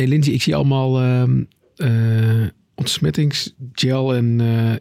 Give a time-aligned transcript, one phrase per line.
[0.00, 1.42] Hey Lindsay, ik zie allemaal ehm,
[1.76, 4.76] eh, ontsmettingsgel en eh,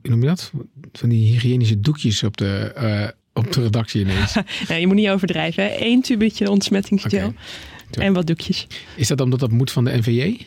[0.00, 0.52] hoe noem je dat?
[0.92, 4.34] Van die hygiënische doekjes op de, eh, op de redactie ineens.
[4.68, 5.64] Ja, je moet niet overdrijven.
[5.64, 5.70] hè.
[5.78, 7.32] Eén tubetje ontsmettingsgel
[7.90, 8.66] en wat doekjes.
[8.96, 10.46] Is dat omdat dat moet van de NVJ?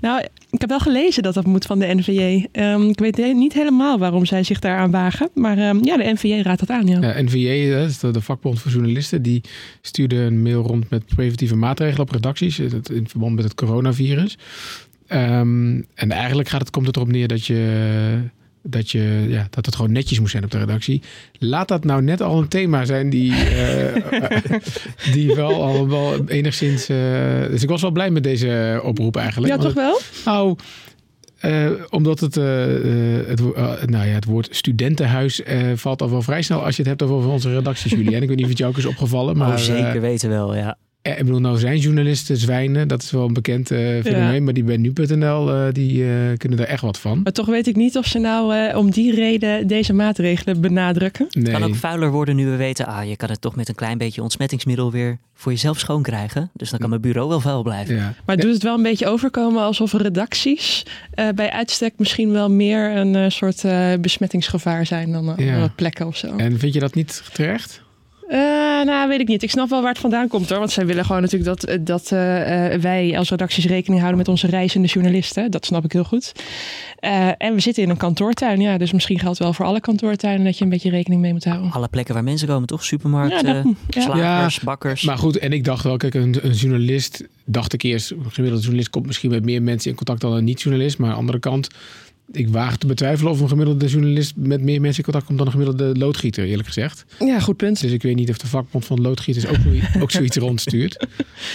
[0.00, 0.20] Nou,
[0.50, 2.46] ik heb wel gelezen dat dat moet van de NVJ.
[2.52, 5.28] Ehm, ik weet niet helemaal waarom zij zich daaraan wagen.
[5.34, 7.00] Maar ehm, ja, de NVJ raadt dat aan, ja.
[7.00, 7.70] Ja, NVJ,
[8.12, 9.40] de, vakbond voor journalisten, die
[9.80, 14.38] stuurde een mail rond met preventieve maatregelen op redacties eh, in verband met het coronavirus.
[15.06, 18.20] Ehm, en eigenlijk gaat het, komt het erop neer dat je,
[18.68, 21.02] dat, je, ja, dat het gewoon netjes moet zijn op de redactie.
[21.38, 24.02] Laat dat nou net al een thema zijn die, eh,
[25.12, 26.88] die wel al wel enigszins.
[26.88, 26.96] eh,
[27.50, 29.52] dus ik was wel blij met deze oproep eigenlijk.
[29.52, 30.00] Ja, toch wel?
[30.24, 30.56] nou,
[31.36, 33.40] eh, omdat het, het,
[33.90, 37.10] nou ja, het woord studentenhuis eh, valt al wel vrij snel als je het hebt
[37.12, 38.14] over onze redacties, Jullie.
[38.14, 40.54] En ik weet niet of het jou ook is opgevallen, maar oh, zeker weten wel,
[40.56, 40.78] ja.
[41.06, 44.40] Eh, ik bedoel, nou zijn journalisten zwijnen, dat is wel een bekend eh, fenomeen, Ja.
[44.40, 47.20] maar die bij nu.nl, eh, die eh, kunnen daar echt wat van.
[47.22, 51.26] Maar toch weet ik niet of ze nou eh, om die reden deze maatregelen benadrukken.
[51.30, 51.44] Nee.
[51.44, 53.74] Het kan ook vuiler worden nu we weten, ah, je kan het toch met een
[53.74, 56.50] klein beetje ontsmettingsmiddel weer voor jezelf schoon krijgen.
[56.54, 57.94] Dus dan kan mijn bureau wel vuil blijven.
[57.94, 58.14] ja.
[58.26, 60.82] Maar doet het wel een beetje overkomen alsof redacties
[61.14, 65.72] eh, bij uitstek misschien wel meer een eh, soort eh, besmettingsgevaar zijn dan eh, Ja.
[65.76, 66.36] plekken of zo?
[66.36, 67.84] En vind je dat niet terecht?
[68.28, 68.38] Eh,
[68.84, 69.42] nou, weet ik niet.
[69.42, 70.58] Ik snap wel waar het vandaan komt hoor.
[70.58, 74.18] Want zij willen gewoon natuurlijk dat, eh, dat eh, eh, wij als redacties rekening houden
[74.18, 75.50] met onze reizende journalisten.
[75.50, 76.32] Dat snap ik heel goed.
[76.98, 78.60] Eh, en we zitten in een kantoortuin.
[78.60, 81.44] Ja, dus misschien geldt wel voor alle kantoortuinen dat je een beetje rekening mee moet
[81.44, 81.70] houden.
[81.72, 82.84] Alle plekken waar mensen komen, toch?
[82.84, 84.00] Supermarkten, Ja, dat- ja.
[84.00, 85.02] slagers, bakkers.
[85.02, 88.60] Maar goed, en ik dacht wel, kijk, een, een journalist, dacht ik eerst, een gemiddelde
[88.60, 90.98] journalist komt misschien met meer mensen in contact dan een niet-journalist.
[90.98, 91.68] Maar aan de andere kant,
[92.32, 95.46] ik waag te betwijfelen of een gemiddelde jourist met meer mensen in contact komt dan
[95.46, 97.04] een gemiddelde loodgieter, eerlijk gezegd.
[97.18, 97.80] Ja, goed punt.
[97.80, 101.06] Dus ik weet niet of de vakbond van loodgieters ook, zoiets- ook zoiets rondstuurt.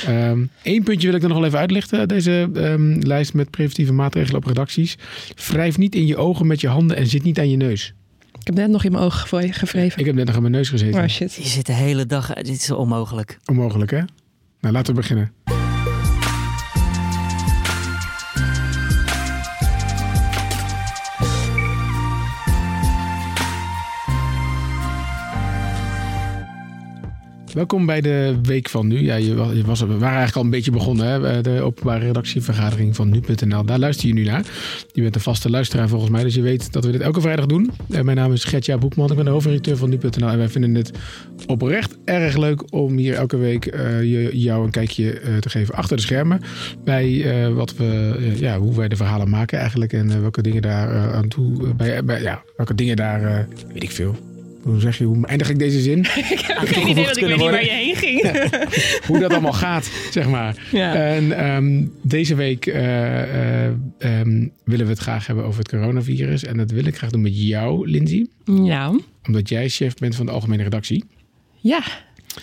[0.06, 2.08] Ehm Eén puntje wil ik er nog wel even uitlichten.
[2.08, 4.98] Deze ehm, lijst met preventieve maatregelen op redacties.
[5.48, 7.94] Wrijf niet in je ogen met je handen en zit niet aan je neus.
[8.40, 10.00] Ik heb net nog in mijn ogen gevre- gevreven.
[10.00, 11.02] Ik heb net nog aan mijn neus gezeten.
[11.02, 11.34] Oh shit.
[11.34, 13.38] Je zit de hele dag, dit is onmogelijk.
[13.46, 14.02] Onmogelijk, hè?
[14.62, 15.32] Nou, laten we beginnen.
[27.54, 29.02] Welkom bij de week van nu.
[29.02, 31.06] Ja, je was, was, we waren eigenlijk al een beetje begonnen.
[31.06, 31.42] Hè?
[31.42, 33.66] De openbare redactievergadering van nu.nl.
[33.66, 34.46] Daar luister je nu naar.
[34.92, 36.24] Je bent een vaste luisteraar volgens mij.
[36.24, 37.72] Dus je weet dat we dit elke vrijdag doen.
[37.90, 39.10] En mijn naam is Gertja Boekman.
[39.10, 40.30] Ik ben de hoofdredacteur van nu.nl.
[40.30, 40.92] En wij vinden het
[41.48, 45.76] oprecht erg leuk om hier elke week eh, je, jou een kijkje eh, te geven
[45.76, 46.42] achter de schermen.
[46.84, 49.94] Bij eh, wat we, eh, ja, hoe wij de verhalen maken eigenlijk.
[49.94, 51.74] En eh, welke dingen daar eh, aan toe.
[51.74, 54.31] bij, bij, ja, welke dingen daar, eh, weet ik veel.
[54.64, 56.00] Hoe zeg je, hoe eindig ik deze zin?
[56.30, 58.22] Ik heb geen idee, want ik weet niet waar je heen ging.
[59.08, 60.68] hoe dat allemaal gaat, zeg maar.
[60.72, 60.96] Ja.
[60.96, 66.44] En ehm, deze week eh, eh, ehm, willen we het graag hebben over het coronavirus.
[66.44, 68.28] En dat wil ik graag doen met jou, Lindsay.
[68.46, 69.00] Ja.
[69.28, 71.04] Omdat jij chef bent van de algemene redactie.
[71.60, 71.82] Ja,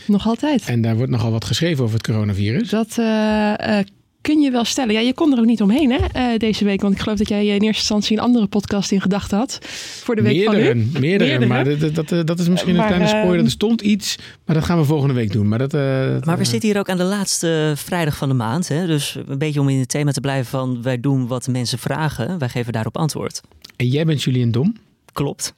[0.07, 0.67] nog altijd.
[0.67, 2.69] En daar wordt nogal wat geschreven over het coronavirus.
[2.69, 3.79] Dat eh,
[4.21, 4.95] kun je wel stellen.
[4.95, 6.81] Ja, je kon er ook niet omheen hè, eh, deze week.
[6.81, 9.59] Want ik geloof dat jij in eerste instantie een andere podcast in gedachten had.
[10.03, 10.85] Voor de week van Meerdere, nu.
[10.85, 11.01] meerdere,
[11.39, 11.47] Meerdere.
[11.47, 13.35] maar dat, dat, is misschien een kleine spoiler.
[13.37, 15.49] ehm, Er stond iets, maar dat gaan we volgende week doen.
[15.49, 18.29] Maar, dat, eh, dat, Maar we eh, zitten hier ook aan de laatste vrijdag van
[18.29, 18.69] de maand.
[18.69, 18.87] Hè?
[18.87, 22.39] Dus een beetje om in het thema te blijven van wij doen wat mensen vragen.
[22.39, 23.41] Wij geven daarop antwoord.
[23.77, 24.75] En jij bent Julian Dom.
[25.13, 25.55] Klopt.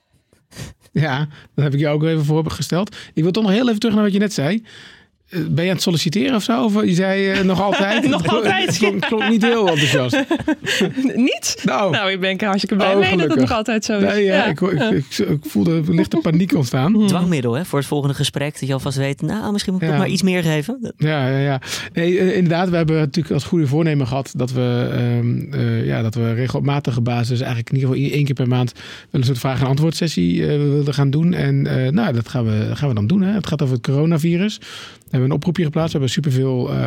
[0.93, 2.97] Ja, dat heb ik jou ook even voorgesteld.
[3.15, 4.63] Ik wil toch nog heel even terug naar wat je net zei.
[5.31, 6.65] Eh, Ben je aan het solliciteren of zo?
[6.65, 8.09] Of je zei eh, nog altijd?
[8.09, 8.67] Nog altijd.
[8.67, 10.25] Het klonk, klonk niet heel enthousiast.
[11.15, 11.57] Niet?
[11.65, 14.03] Nou, Nou, ik ben er hartstikke blij Oh, mee dat het nog altijd zo is.
[14.13, 17.07] nee, ja, Ik, ik, ik, ik voelde een lichte paniek ontstaan.
[17.07, 18.59] Dwangmiddel hè, voor het volgende gesprek.
[18.61, 19.95] Dat je alvast weet, nou misschien moet ik Ja.
[19.95, 20.95] toch maar iets meer geven.
[20.97, 21.61] Ja, ja, ja.
[21.93, 26.03] Nee, eh, inderdaad, we hebben natuurlijk als goede voornemen gehad dat we, ehm, eh, ja,
[26.03, 28.73] dat we regelmatige basis, eigenlijk in ieder geval één keer per maand,
[29.11, 31.35] een soort vraag- en antwoord sessie eh, wilden gaan doen.
[31.35, 33.23] En eh, nou, dat gaan we, gaan we dan doen.
[33.23, 33.33] Hè.
[33.33, 34.61] Het gaat over het coronavirus.
[35.11, 35.93] We hebben een oproepje geplaatst.
[35.93, 36.79] We hebben superveel eh,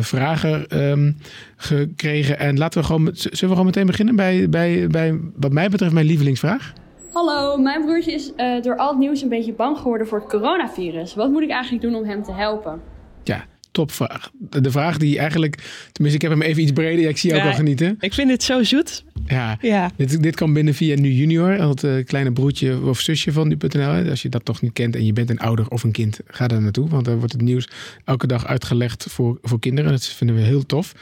[0.00, 1.12] vragen ehm,
[1.56, 2.38] gekregen.
[2.38, 5.68] En laten we gewoon, met- zullen we gewoon meteen beginnen bij, bij, bij, wat mij
[5.68, 6.72] betreft, mijn lievelingsvraag.
[7.12, 10.28] Hallo, mijn broertje is eh, door al het nieuws een beetje bang geworden voor het
[10.28, 11.14] coronavirus.
[11.14, 12.80] Wat moet ik eigenlijk doen om hem te helpen?
[13.24, 14.30] Ja, topvraag.
[14.38, 15.54] De de vraag die eigenlijk,
[15.92, 17.02] tenminste, ik heb hem even iets breder.
[17.02, 17.96] Ja, ik zie jou ook wel genieten.
[18.00, 19.04] Ik vind dit zo zoet.
[19.26, 19.90] Ja, Ja.
[19.96, 24.10] Dit, dit kan binnen via Nu Junior, het eh, kleine broertje of zusje van nu.nl.
[24.10, 26.48] Als je dat nog niet kent en je bent een ouder of een kind, ga
[26.48, 26.88] daar naartoe.
[26.88, 27.68] Want daar wordt het nieuws
[28.04, 29.90] elke dag uitgelegd voor, voor kinderen.
[29.90, 30.94] Dat vinden we heel tof.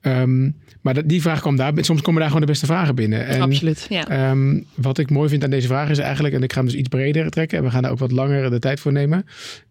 [0.00, 0.50] Ehm,
[0.80, 1.72] maar dat, die vraag kwam daar.
[1.76, 3.26] Soms komen daar gewoon de beste vragen binnen.
[3.26, 3.86] En, Absoluut.
[3.88, 4.08] Ja.
[4.08, 6.78] ehm, wat ik mooi vind aan deze vraag is eigenlijk, en ik ga hem dus
[6.78, 7.58] iets breder trekken.
[7.58, 9.26] En we gaan daar ook wat langer de tijd voor nemen.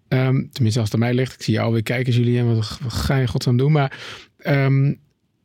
[0.10, 1.34] Ehm, tenminste, als het aan mij ligt.
[1.34, 2.56] Ik zie jou alweer kijken, Julien.
[2.56, 3.72] Wat, ga je godsnaam doen?
[3.72, 4.00] Maar
[4.38, 4.94] ehm,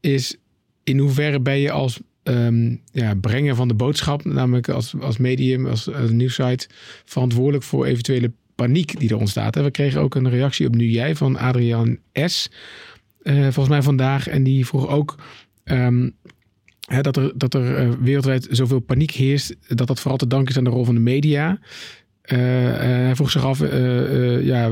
[0.01, 0.37] is
[0.85, 5.67] in hoeverre ben je als um, ja, brenger van de boodschap, namelijk als, als medium,
[5.67, 6.69] als, als nieuwsite,
[7.05, 9.55] verantwoordelijk voor eventuele paniek die er ontstaat.
[9.55, 12.51] We kregen ook een reactie op Nu Jij van Adriaan S.
[13.23, 14.29] Uh, volgens mij vandaag.
[14.29, 15.17] En die vroeg ook
[17.03, 19.57] dat er, dat er uh, wereldwijd zoveel paniek heerst.
[19.69, 21.59] Dat dat vooral te danken is aan de rol van de media.
[22.33, 23.59] Uh, hij vroeg zich af,
[24.41, 24.71] ja,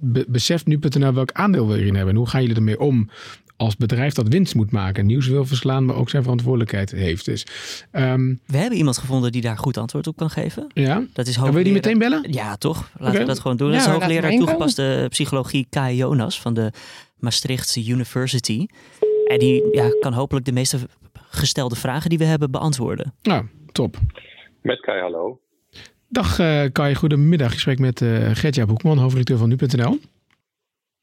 [0.00, 2.12] be beseft nu.nl welk aandeel wil je erin hebben?
[2.12, 3.08] En hoe gaan jullie ermee om
[3.56, 7.24] als bedrijf dat winst moet maken, nieuws wil verslaan, maar ook zijn verantwoordelijkheid heeft.
[7.24, 7.46] Dus,
[7.92, 10.66] um, we hebben iemand gevonden die daar goed antwoord op kan geven.
[10.74, 11.04] Ja.
[11.12, 12.32] Dat is wil je die meteen bellen?
[12.32, 12.90] Ja, toch?
[12.98, 13.70] Laten we dat gewoon doen.
[13.70, 16.72] Ja, dat is hoogleraar toegepaste psychologie Kai Jonas van de
[17.18, 18.66] Maastrichtse University.
[19.26, 20.78] En die ja, kan hopelijk de meeste
[21.12, 23.14] gestelde vragen die we hebben beantwoorden.
[23.22, 23.96] Nou, top.
[24.62, 25.40] Met Kai, hallo.
[26.12, 27.52] Dag uh, Kai, goedemiddag.
[27.52, 29.98] Ik spreek met uh, Gertja Boekman, hoofdredacteur van nu.nl.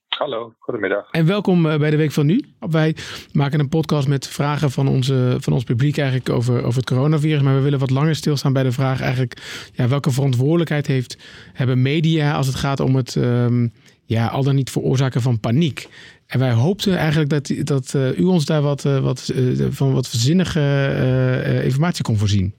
[0.08, 1.12] Hallo, goedemiddag.
[1.12, 2.46] En welkom eh, bij de Week van Nu.
[2.60, 2.96] Wij
[3.32, 7.42] maken een podcast met vragen van, onze, van ons publiek eigenlijk over, over het coronavirus.
[7.42, 9.70] Maar we willen wat langer stilstaan bij de vraag eigenlijk...
[9.74, 11.18] Ja, welke verantwoordelijkheid heeft,
[11.54, 13.74] hebben media als het gaat om het um,
[14.06, 15.88] ja, al dan niet veroorzaken van paniek?
[16.26, 19.34] En wij hoopten eigenlijk dat, dat uh, u ons daar wat, wat,
[19.70, 22.54] van wat zinnige informatie kon voorzien.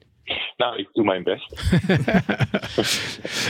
[0.56, 1.54] Nou, ik doe mijn best.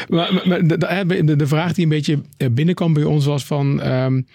[0.09, 3.87] maar, de, de, vraag die een beetje eh, binnenkwam bij ons was van...
[3.87, 4.27] Um,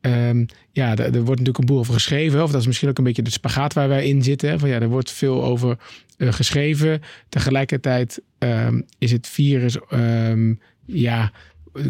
[0.00, 2.42] um, ja, er, wordt natuurlijk een boel over geschreven.
[2.42, 4.58] Of dat is misschien ook een beetje de spagaat waar wij in zitten.
[4.58, 5.78] Van ja, er wordt veel over
[6.18, 7.00] uh, geschreven.
[7.28, 9.78] Tegelijkertijd um, is het virus...
[10.86, 11.32] ja,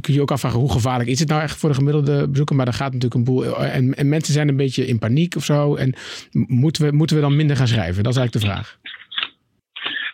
[0.00, 2.56] kun je ook afvragen hoe gevaarlijk is het nou echt voor de gemiddelde bezoeker.
[2.56, 3.64] Maar er gaat natuurlijk een boel...
[3.64, 5.75] En, en mensen zijn een beetje in paniek of zo.
[5.75, 5.94] En
[6.32, 8.02] moeten we, moeten we dan minder gaan schrijven?
[8.02, 8.78] Dat is eigenlijk de vraag.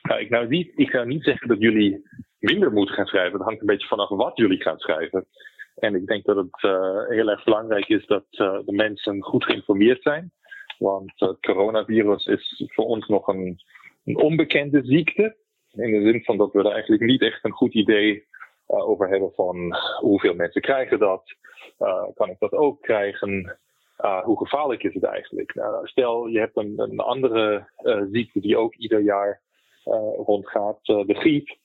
[0.03, 2.03] Nou, ik, nou niet, ik niet zeggen dat jullie
[2.39, 3.33] minder moeten gaan schrijven.
[3.33, 5.27] Het hangt een beetje vanaf wat jullie gaan schrijven.
[5.75, 9.45] En ik denk dat het uh, heel erg belangrijk is dat uh, de mensen goed
[9.45, 10.33] geïnformeerd zijn.
[10.79, 13.61] Want het coronavirus is voor ons nog een,
[14.05, 15.37] een, onbekende ziekte.
[15.71, 18.29] In de zin van dat we er eigenlijk niet echt een goed idee
[18.67, 21.35] over hebben van hoeveel mensen krijgen dat.
[22.15, 23.59] kan ik dat ook krijgen?
[24.23, 25.55] hoe gevaarlijk is het eigenlijk?
[25.55, 27.71] Nou, stel je hebt een, een andere
[28.11, 29.50] ziekte die ook ieder jaar eh,
[30.27, 31.59] rondgaat, eh, de griep.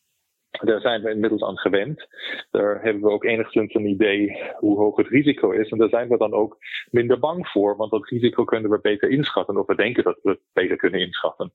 [0.61, 2.07] Daar zijn we inmiddels aan gewend.
[2.51, 5.69] Daar hebben we ook enigszins een idee hoe hoog het risico is.
[5.69, 6.57] En daar zijn we dan ook
[6.91, 10.29] minder bang voor, want dat risico kunnen we beter inschatten, of we denken dat we
[10.29, 11.53] het beter kunnen inschatten.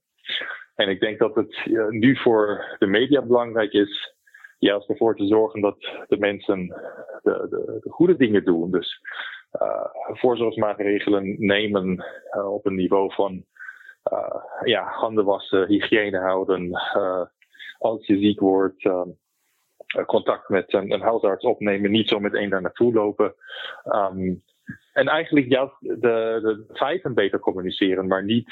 [0.74, 4.14] En ik denk dat het uh, nu voor de media belangrijk is,
[4.58, 5.78] juist ervoor te zorgen dat
[6.08, 6.66] de mensen
[7.22, 8.70] de, de, de goede dingen doen.
[8.70, 9.00] Dus
[10.12, 12.04] voorzorgsmaatregelen nemen
[12.44, 13.44] op een niveau van
[14.64, 16.68] ja, handen wassen, hygiëne houden.
[16.96, 17.24] Uh,
[17.78, 19.02] als je ziek wordt, uh,
[20.06, 23.34] contact met een, een, huisarts opnemen, niet zo meteen daar naartoe lopen.
[23.84, 24.42] Um,
[24.92, 28.50] en eigenlijk juist de, de feiten beter communiceren, maar niet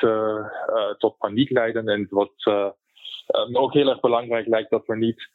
[0.98, 1.88] tot paniek leiden.
[1.88, 2.32] En wat
[3.52, 5.28] ook heel erg belangrijk lijkt, dat we niet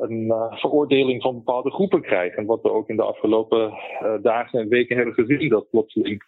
[0.00, 2.46] een uh, veroordeling van bepaalde groepen krijgen.
[2.46, 6.22] Wat we ook in de afgelopen uh, dagen en weken hebben gezien, dat plotseling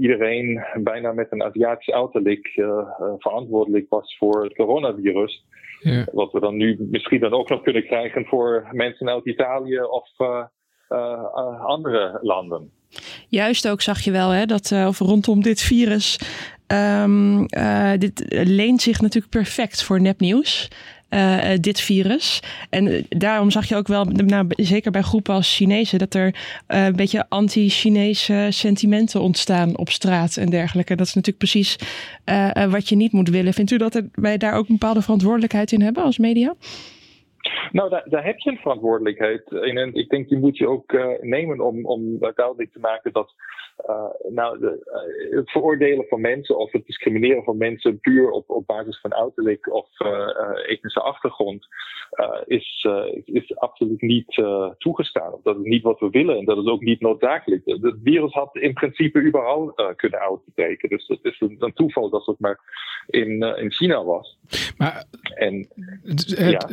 [0.00, 2.48] iedereen bijna met een Aziatisch uiterlijk
[3.18, 5.44] verantwoordelijk was voor het coronavirus.
[5.80, 6.06] Ja.
[6.12, 10.08] Wat we dan nu misschien dan ook nog kunnen krijgen voor mensen uit Italië of
[11.66, 12.70] andere landen.
[13.28, 16.18] Juist ook zag je wel hè, dat of rondom dit virus.
[17.02, 17.46] Um,
[17.98, 20.70] dit leent zich natuurlijk perfect voor nepnieuws.
[21.14, 22.42] Uh, dit virus.
[22.70, 26.34] En uh, daarom zag je ook wel, nou, zeker bij groepen als Chinezen, dat er
[26.66, 30.96] een beetje anti-Chinese sentimenten ontstaan op straat en dergelijke.
[30.96, 31.78] Dat is natuurlijk precies
[32.70, 33.52] wat je niet moet willen.
[33.52, 36.54] Vindt u dat wij daar ook een bepaalde verantwoordelijkheid in hebben als media?
[37.72, 39.78] Nou, daar, heb je een verantwoordelijkheid in.
[39.78, 43.34] En ik denk die moet je ook nemen om, om duidelijk te maken dat
[44.28, 44.82] nou, de,
[45.30, 49.14] uh, het veroordelen van mensen of het discrimineren van mensen puur op, op basis van
[49.14, 49.88] uiterlijk of
[50.66, 51.66] etnische achtergrond
[52.46, 52.86] is,
[53.24, 54.42] is absoluut niet
[54.78, 55.32] toegestaan.
[55.42, 57.62] Dat is niet wat we willen en dat is ook niet noodzakelijk.
[57.64, 60.88] Het virus had in principe überhaupt kunnen uitbreken.
[60.88, 62.60] Dus het is een, een, toeval dat het maar
[63.06, 64.38] in, in China was.
[64.76, 65.04] Maar
[65.34, 65.68] en,
[66.02, 66.68] het, ja.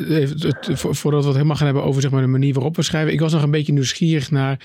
[0.47, 3.13] het, voordat we het helemaal gaan hebben over zeg maar, de manier waarop we schrijven.
[3.13, 4.59] Ik was nog een beetje nieuwsgierig naar.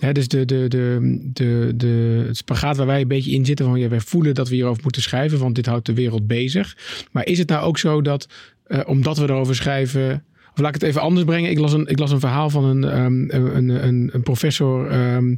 [0.00, 3.66] Hè, dus de, de, de, de, de, het spagaat waar wij een beetje in zitten.
[3.66, 6.76] Van ja, wij voelen dat we hierover moeten schrijven, want dit houdt de wereld bezig.
[7.10, 8.28] Maar is het nou ook zo dat,
[8.68, 10.24] uh, omdat we erover schrijven.
[10.52, 11.50] Of laat ik het even anders brengen.
[11.50, 15.36] Ik las een, ik las een verhaal van een, um, een, een, een, professor, um,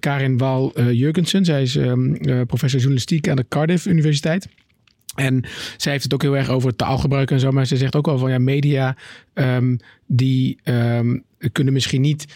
[0.00, 1.44] Karin Waal uh, Jurgensen.
[1.44, 4.48] Zij is um, professor journalistiek aan de Cardiff Universiteit.
[5.14, 5.44] En
[5.76, 7.50] zij heeft het ook heel erg over taalgebruik en zo.
[7.50, 8.96] Maar ze zegt ook wel van ja, media
[10.06, 10.58] die
[11.52, 12.26] kunnen misschien niet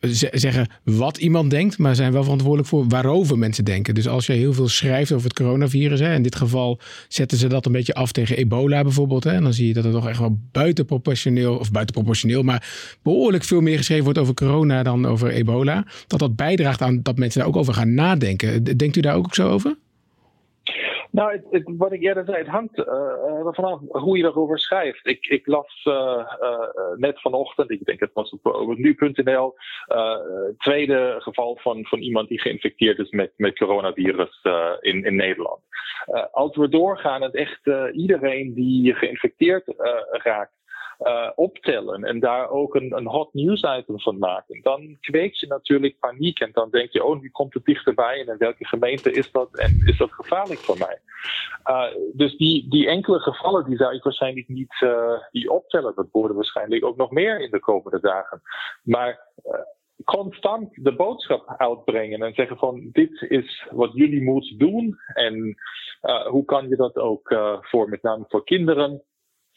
[0.00, 3.94] zeggen wat iemand denkt, maar zijn wel verantwoordelijk voor waarover mensen denken.
[3.94, 7.48] Dus als je heel veel schrijft over het coronavirus, hè, in dit geval zetten ze
[7.48, 9.24] dat een beetje af tegen ebola bijvoorbeeld.
[9.24, 13.44] Hè, en dan zie je dat er toch echt wel buitenproportioneel, of buitenproportioneel, maar behoorlijk
[13.44, 15.86] veel meer geschreven wordt over corona dan over ebola.
[16.06, 18.64] Dat dat bijdraagt aan dat mensen daar ook over gaan nadenken.
[18.76, 19.76] Denkt u daar ook zo over?
[21.16, 25.06] Nou, het, het, wat ik eerder zei, het hangt uh, vanaf hoe je daarover schrijft.
[25.06, 26.30] Ik, ik las uh,
[26.96, 29.54] net vanochtend, ik denk het was op, op nu.nl,
[30.58, 34.42] tweede geval van, van iemand die geïnfecteerd is met, met coronavirus
[34.80, 35.60] in, in Nederland.
[36.30, 37.60] als we doorgaan en echt
[37.92, 39.74] iedereen die geïnfecteerd
[40.10, 40.55] raakt,
[41.00, 45.46] uh, optellen en daar ook een, een hot news item van maken, dan kweekt je
[45.46, 49.12] natuurlijk paniek en dan denk je, oh, nu komt het dichterbij en in welke gemeente
[49.12, 51.00] is dat en is dat gevaarlijk voor mij?
[51.66, 55.92] Uh, dus die, die enkele gevallen die zou ik waarschijnlijk niet uh, die optellen.
[55.94, 58.40] Dat worden waarschijnlijk ook nog meer in de komende dagen.
[58.82, 59.32] Maar
[60.04, 65.56] constant de boodschap uitbrengen en zeggen van dit is wat jullie moeten doen en
[66.28, 69.02] hoe kan je dat ook voor met name voor kinderen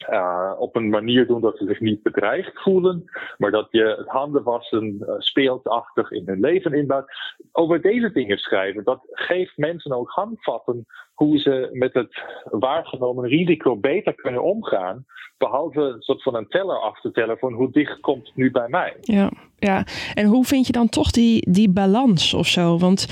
[0.08, 3.04] uh, op een manier doen dat ze zich niet bedreigd voelen,
[3.38, 7.12] maar dat je het handenwassen uh, speeltachtig in hun leven inbouwt.
[7.52, 10.86] Over deze dingen schrijven, dat geeft mensen ook handvatten
[11.24, 15.04] hoe ze met het waargenomen risico beter kunnen omgaan.
[15.38, 18.68] Behalve een soort van een teller af te tellen van hoe dicht komt nu bij
[18.68, 18.96] mij.
[19.00, 19.84] Ja, ja.
[20.14, 22.78] en hoe vind je dan toch die, die balans of zo?
[22.78, 23.06] Want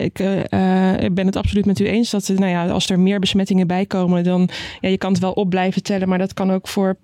[0.00, 3.20] ik, uh, ik ben het absoluut met u eens dat nou ja, als er meer
[3.20, 4.48] besmettingen bij komen, dan
[4.80, 6.96] ja, je kan het wel op blijven tellen, maar dat kan ook voor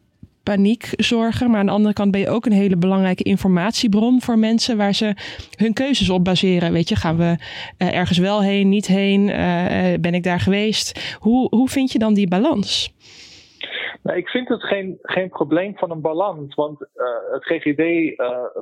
[0.48, 1.50] paniek zorgen.
[1.50, 4.94] Maar aan de andere kant ben je ook een hele belangrijke informatiebron voor mensen waar
[4.94, 5.14] ze
[5.56, 6.72] hun keuzes op baseren.
[6.72, 7.36] Weet je, gaan we
[7.78, 9.28] uh, ergens wel heen, niet heen?
[9.28, 9.34] Uh,
[10.00, 11.16] ben ik daar geweest?
[11.18, 12.94] Hoe, hoe vind je dan die balans?
[14.02, 16.78] Nou, ik vind het geen, geen probleem van een balans, want
[17.32, 18.14] het GGD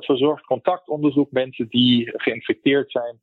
[0.05, 3.19] verzorgt contactonderzoek mensen die geïnfecteerd zijn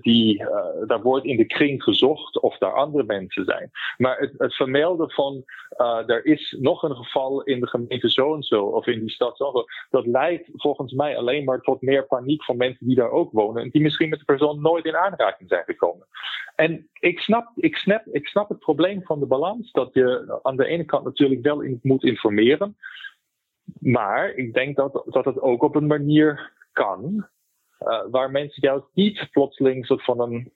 [0.00, 3.70] die, uh, daar wordt in de kring gezocht of daar andere mensen zijn.
[3.96, 5.44] Maar het, het vermelden van
[5.78, 9.10] uh, er is nog een geval in de gemeente zo en zo of in die
[9.10, 12.96] stad zo, zo dat leidt volgens mij alleen maar tot meer paniek van mensen die
[12.96, 16.06] daar ook wonen en die misschien met de persoon nooit in aanraking zijn gekomen.
[16.54, 20.56] En ik snap, ik snap, ik snap het probleem van de balans dat je aan
[20.56, 22.76] de ene kant natuurlijk wel moet informeren.
[23.78, 27.28] Maar ik denk dat, dat het ook op een manier kan
[28.10, 30.52] waar mensen juist niet plotseling soort van een,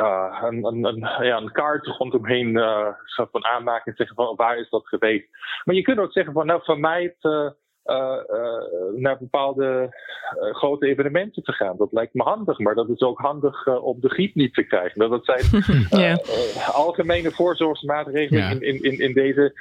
[0.00, 4.36] uh, een, een, een, ja, een kaart rondomheen uh, soort van aanmaken en zeggen van
[4.36, 5.28] waar is dat geweest.
[5.64, 7.50] Maar je kunt ook zeggen van nou van mij het uh,
[8.96, 9.96] naar bepaalde
[10.52, 11.76] grote evenementen te gaan.
[11.76, 15.10] Dat lijkt me handig, maar dat is ook handig op de griep niet te krijgen.
[15.10, 15.44] Dat zijn
[16.02, 16.74] yeah.
[16.74, 19.52] algemene voorzorgsmaatregelen in, in, in deze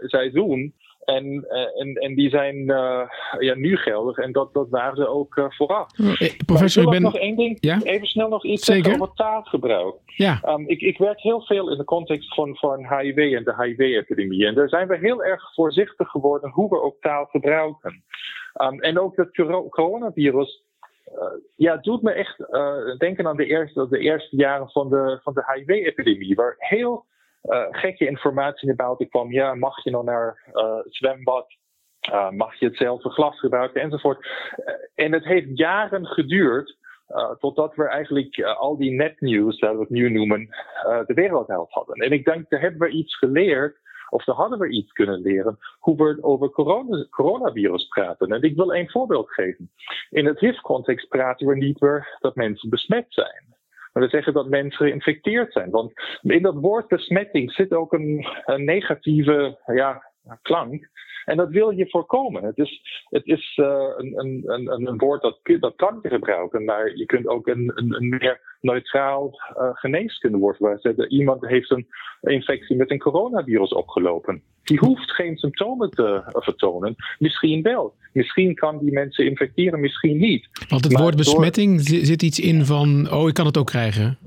[0.00, 0.74] seizoen.
[1.16, 3.02] En, uh, en, en die zijn uh,
[3.38, 5.98] ja, nu geldig en dat, dat waren ze ook uh, vooraf.
[5.98, 7.02] Eh, professor, ik ben...
[7.02, 7.78] nog één ding, ja?
[7.82, 8.84] even snel nog iets Zeker?
[8.84, 9.94] zeggen over taalgebruik.
[10.06, 10.42] Ja.
[10.46, 14.46] Um, ik, ik werk heel veel in de context van, van HIV en de HIV-epidemie.
[14.46, 18.02] En daar zijn we heel erg voorzichtig geworden hoe we ook taal gebruiken.
[18.62, 19.30] Um, en ook het
[19.70, 20.62] coronavirus
[21.14, 21.22] uh,
[21.56, 25.18] ja, het doet me echt uh, denken aan de eerste, de eerste jaren van de,
[25.22, 27.04] van de HIV-epidemie, waar heel
[27.70, 29.32] gekke informatie naar buiten kwam.
[29.32, 31.46] Ja, mag je nog naar uh, het zwembad?
[32.12, 33.80] Uh, mag je hetzelfde glas gebruiken?
[33.80, 34.26] Enzovoort.
[34.94, 36.78] en het heeft jaren geduurd
[37.38, 40.48] totdat we eigenlijk al die netnieuws, dat we het nu noemen,
[41.06, 41.96] de wereld uit hadden.
[41.96, 43.80] En ik denk, daar hebben we iets geleerd
[44.10, 48.28] of daar hadden we iets kunnen leren hoe we over corona, coronavirus praten.
[48.28, 49.70] En ik wil een voorbeeld geven.
[50.10, 53.44] In het HIV-context praten we niet meer dat mensen besmet zijn.
[54.00, 55.70] Maar we zeggen dat mensen geïnfecteerd zijn.
[55.70, 55.92] Want
[56.22, 60.09] in dat woord besmetting zit ook een, een negatieve ja,
[60.42, 60.88] klank.
[61.24, 62.44] En dat wil je voorkomen.
[62.44, 66.96] Het is, het is uh, een, een, een, woord dat, dat kan je gebruiken, maar
[66.96, 71.12] je kunt ook een, een, een meer neutraal uh, geneeskundewoord zeggen.
[71.12, 71.86] Iemand heeft een
[72.20, 74.42] infectie met een coronavirus opgelopen.
[74.62, 76.94] Die hoeft geen symptomen te vertonen.
[77.18, 77.94] Misschien wel.
[78.12, 80.48] Misschien kan die mensen infecteren, misschien niet.
[80.68, 84.18] Want het woord besmetting zit iets in van, oh, ik kan het ook krijgen.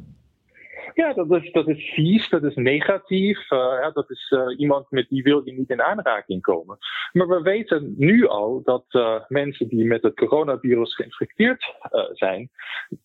[0.94, 3.52] Ja, dat is, dat is vies, dat is negatief.
[3.52, 6.78] Uh, dat is uh, iemand met die wil je niet in aanraking komen.
[7.12, 11.76] Maar we weten nu al dat uh, mensen die met het coronavirus geïnfecteerd
[12.14, 12.50] zijn,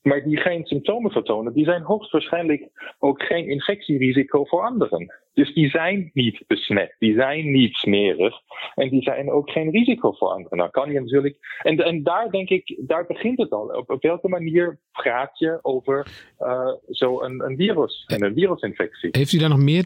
[0.03, 2.69] maar die geen symptomen vertonen, die zijn hoogstwaarschijnlijk
[2.99, 5.13] ook geen infectierisico voor anderen.
[5.39, 8.35] Dus die zijn niet besmet, die zijn niet smerig
[8.75, 10.59] en die zijn ook geen risico voor anderen.
[10.59, 11.37] Nou kan je natuurlijk.
[11.63, 13.67] En, en daar denk ik, daar begint het al.
[13.67, 16.07] Op, op welke manier praat je over
[16.41, 19.09] uh, zo'n een virus en een virusinfectie?
[19.13, 19.85] Heeft u daar nog meer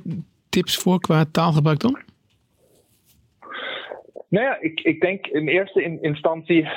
[0.49, 1.99] tips voor qua taalgebruik dan?
[4.29, 6.69] Nou ja, ik, ik denk in eerste instantie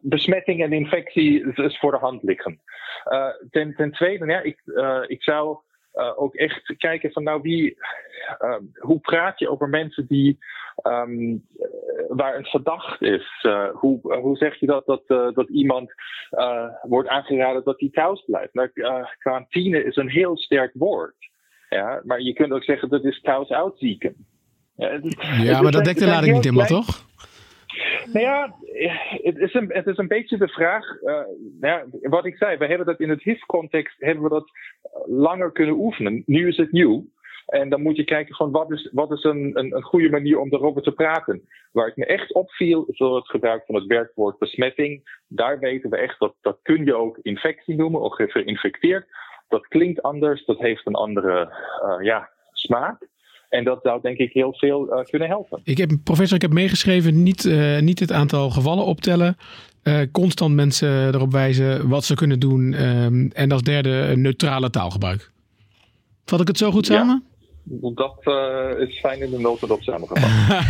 [0.00, 2.60] besmetting en infectie is voor de hand liggen.
[3.12, 5.58] Uh, ten, ten tweede, ja, ik, uh, ik zou
[5.94, 7.76] uh, ook echt kijken van nou wie,
[8.78, 10.38] hoe praat je over mensen die
[10.82, 11.46] um,
[12.08, 13.46] waar een verdacht is?
[13.72, 15.92] hoe, hoe zeg je dat dat, dat iemand
[16.82, 18.54] wordt aangeraden dat hij thuis blijft?
[18.54, 18.70] Nou,
[19.18, 21.16] quarantine is een heel sterk woord.
[21.68, 24.14] Ja, maar je kunt ook zeggen dat is thuis uitzieken.
[24.76, 25.00] Ja,
[25.42, 27.06] ja maar dat dekt de lading niet helemaal, toch?
[28.12, 28.54] Nou ja,
[29.22, 31.00] het is een, is een beetje de vraag.
[31.02, 31.14] Uh,
[31.60, 34.50] nou ja, wat ik zei, we hebben dat in het HIV-context hebben we dat
[35.06, 36.22] langer kunnen oefenen.
[36.26, 37.06] Nu is het nieuw.
[37.46, 40.38] En dan moet je kijken van wat is, wat is een, een, een goede manier
[40.38, 41.48] om erover te praten.
[41.72, 45.20] Waar ik me echt opviel, is door het gebruik van het werkwoord besmetting.
[45.28, 49.06] Daar weten we echt dat dat kun je ook infectie noemen of geïnfecteerd.
[49.48, 53.08] Dat klinkt anders, dat heeft een andere uh, ja, smaak.
[53.48, 55.60] En dat zou denk ik heel veel uh, kunnen helpen.
[55.64, 59.36] Ik heb, professor, ik heb meegeschreven, niet, uh, niet het aantal gevallen optellen.
[59.82, 62.82] Uh, constant mensen erop wijzen wat ze kunnen doen.
[62.82, 65.30] Um, en als derde neutrale taalgebruik.
[66.24, 67.22] Vat ik het zo goed samen?
[67.22, 67.90] Ja.
[67.94, 68.16] Dat
[68.88, 70.18] is fijn in de notendop samengevat.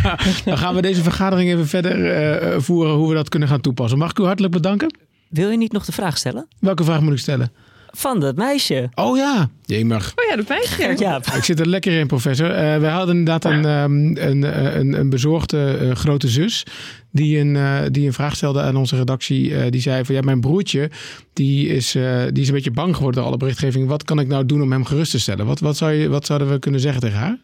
[0.45, 3.99] Dan gaan we deze vergadering even verder voeren hoe we dat kunnen gaan toepassen.
[3.99, 4.97] Mag ik u hartelijk bedanken?
[5.29, 6.47] Wil je niet nog de vraag stellen?
[6.59, 7.51] Welke vraag moet ik stellen?
[7.91, 8.89] Van dat meisje.
[8.95, 10.13] Oh ja, jemig.
[10.15, 10.95] Oh ja, dat meisje.
[11.05, 11.17] Ja.
[11.35, 12.49] Ik zit er lekker in, professor.
[12.49, 16.65] Uh, wij hadden inderdaad een, um, een, een, een bezorgde uh, grote zus.
[17.11, 19.69] Die een, uh, die een vraag stelde aan onze redactie.
[19.69, 20.89] die zei van ja, mijn broertje
[21.33, 21.91] die is,
[22.31, 23.87] die is een beetje bang geworden door alle berichtgeving.
[23.87, 25.45] Wat kan ik nou doen om hem gerust te stellen?
[25.45, 27.37] Wat, wat, zou je, wat zouden we kunnen zeggen tegen haar?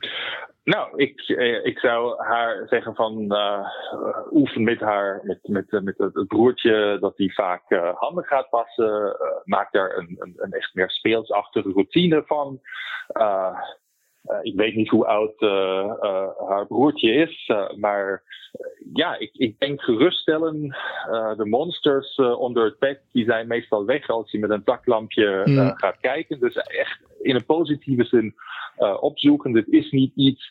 [0.66, 3.68] Nou, ik, eh, ik zou haar zeggen van uh,
[4.32, 8.50] oefen met haar, met, met, eh, met het broertje dat hij vaak uh, handen gaat
[8.50, 9.18] wassen.
[9.44, 12.60] maak daar een, een, een, echt meer speelsachtige routine van.
[14.42, 15.40] Ik weet niet hoe oud
[16.48, 18.24] haar broertje is, maar
[18.94, 20.76] ja, ik, ik denk geruststellen.
[21.38, 25.72] de monsters onder het bed, die zijn meestal weg als je met een taklampje mm.
[25.76, 26.40] gaat kijken.
[26.40, 28.36] Dus echt in een positieve zin
[29.00, 29.52] opzoeken.
[29.52, 30.50] Dit is niet iets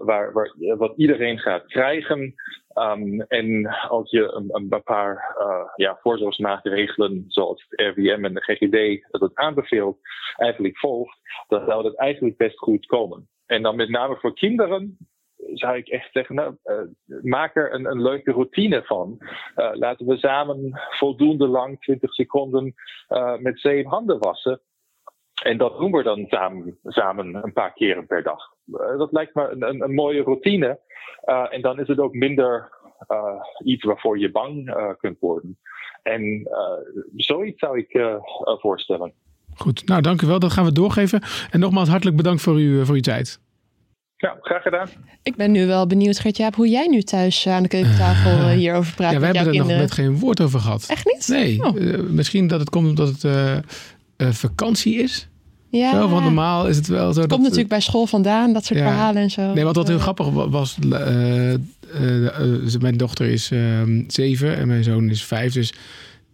[0.00, 2.34] waar, waar, wat iedereen gaat krijgen.
[2.74, 8.42] Um, en als je een, een paar uh, ja, voorzorgsmaatregelen, zoals het RVM en de
[8.42, 9.98] GGD dat het aanbeveelt,
[10.36, 13.28] eigenlijk volgt, dan zou dat eigenlijk best goed komen.
[13.46, 14.98] En dan met name voor kinderen
[15.36, 16.80] zou ik echt zeggen, nou, uh,
[17.22, 19.16] maak er een, een, leuke routine van.
[19.56, 22.74] Uh, laten we samen voldoende lang, 20 seconden,
[23.38, 24.60] met zeep handen wassen.
[25.42, 28.49] En dat doen we dan samen, samen een paar keren per dag.
[28.72, 30.78] Uh, dat lijkt me een, een, een mooie routine.
[31.24, 32.68] Uh, en dan is het ook minder
[33.08, 35.58] uh, iets waarvoor je bang kunt worden.
[36.02, 36.48] En
[37.16, 38.18] zoiets zou ik
[38.60, 39.12] voorstellen.
[39.54, 40.38] Goed, nou dank u wel.
[40.38, 41.22] Dat gaan we doorgeven.
[41.50, 43.40] En nogmaals hartelijk bedankt voor, u, voor uw tijd.
[44.16, 44.88] Ja, graag gedaan.
[45.22, 49.12] Ik ben nu wel benieuwd, Gertjaap, hoe jij nu thuis aan de keukentafel hierover praat.
[49.12, 50.86] Ja, wij hebben er nog net geen woord over gehad.
[50.88, 51.28] Echt niet?
[51.28, 52.10] Nee, oh.
[52.10, 55.29] misschien dat het komt omdat het vakantie is.
[55.70, 55.90] Ja.
[55.90, 57.20] Zo, want normaal is het wel zo.
[57.20, 59.52] Het komt natuurlijk bij school vandaan, dat soort verhalen en zo.
[59.52, 60.76] Nee, wat wat heel grappig was.
[60.84, 65.52] Uh, uh, uh, mijn dochter is ehm, zeven en mijn zoon is vijf.
[65.52, 65.72] Dus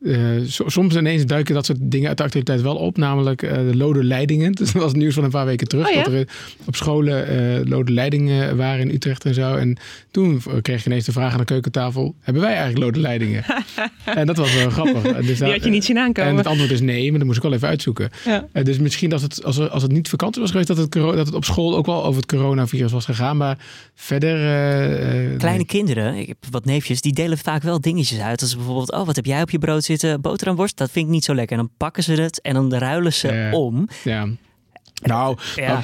[0.00, 3.76] uh, soms ineens duiken dat soort dingen uit de actualiteit wel op, namelijk uh, de
[3.76, 4.52] lode leidingen.
[4.52, 5.88] Dus dat was nieuws van een paar weken terug.
[5.88, 6.02] Oh, ja?
[6.02, 6.28] Dat er
[6.64, 9.54] op scholen uh, lode leidingen waren in Utrecht en zo.
[9.54, 9.78] En
[10.10, 13.44] toen kreeg je ineens de vraag aan de keukentafel: hebben wij eigenlijk lode leidingen?
[14.04, 15.02] en dat was wel grappig.
[15.02, 16.30] Dus Die had je niet zien aankomen.
[16.30, 18.10] En het antwoord is nee, maar dat moest ik wel even uitzoeken.
[18.24, 18.62] Ja.
[18.62, 21.34] dus misschien als het, als, als het niet vakantie was geweest, dat het, dat het
[21.34, 23.36] op school ook wel over het coronavirus was gegaan.
[23.36, 23.58] Maar
[23.94, 24.36] verder.
[25.36, 25.66] Kleine nee.
[25.66, 28.42] kinderen, ik heb wat neefjes, die delen vaak wel dingetjes uit.
[28.42, 31.24] Als bijvoorbeeld: oh, wat heb jij op je brood zitten boterhamworst, dat vind ik niet
[31.24, 31.56] zo lekker.
[31.56, 33.88] En dan pakken ze het en dan ruilen ze om.
[34.04, 34.28] Ja.
[35.02, 35.36] Nou,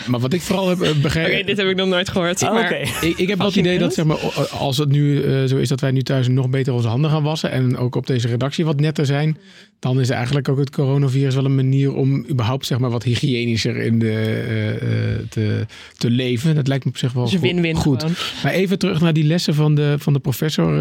[0.07, 1.33] maar, wat ik vooral heb eh, begrepen.
[1.37, 2.43] Oké, dit heb ik nog nooit gehoord.
[2.43, 2.73] Oh, maar...
[2.73, 4.19] ik, ik, heb wel het idee dat zeg maar,
[4.59, 7.23] als het nu uh, zo is dat wij nu thuis nog beter onze handen gaan
[7.23, 7.51] wassen.
[7.51, 9.39] En ook op deze redactie wat netter zijn.
[9.83, 13.77] Dan is eigenlijk ook het coronavirus wel een manier om überhaupt zeg maar, wat hygiënischer
[13.77, 14.07] in de,
[14.83, 15.67] uh, te,
[15.97, 16.55] te leven.
[16.55, 17.41] Dat lijkt me op zich wel dus goed.
[17.41, 18.01] Win -win goed.
[18.01, 18.17] Gewoon.
[18.43, 20.73] Maar even terug naar die lessen van de, van de professor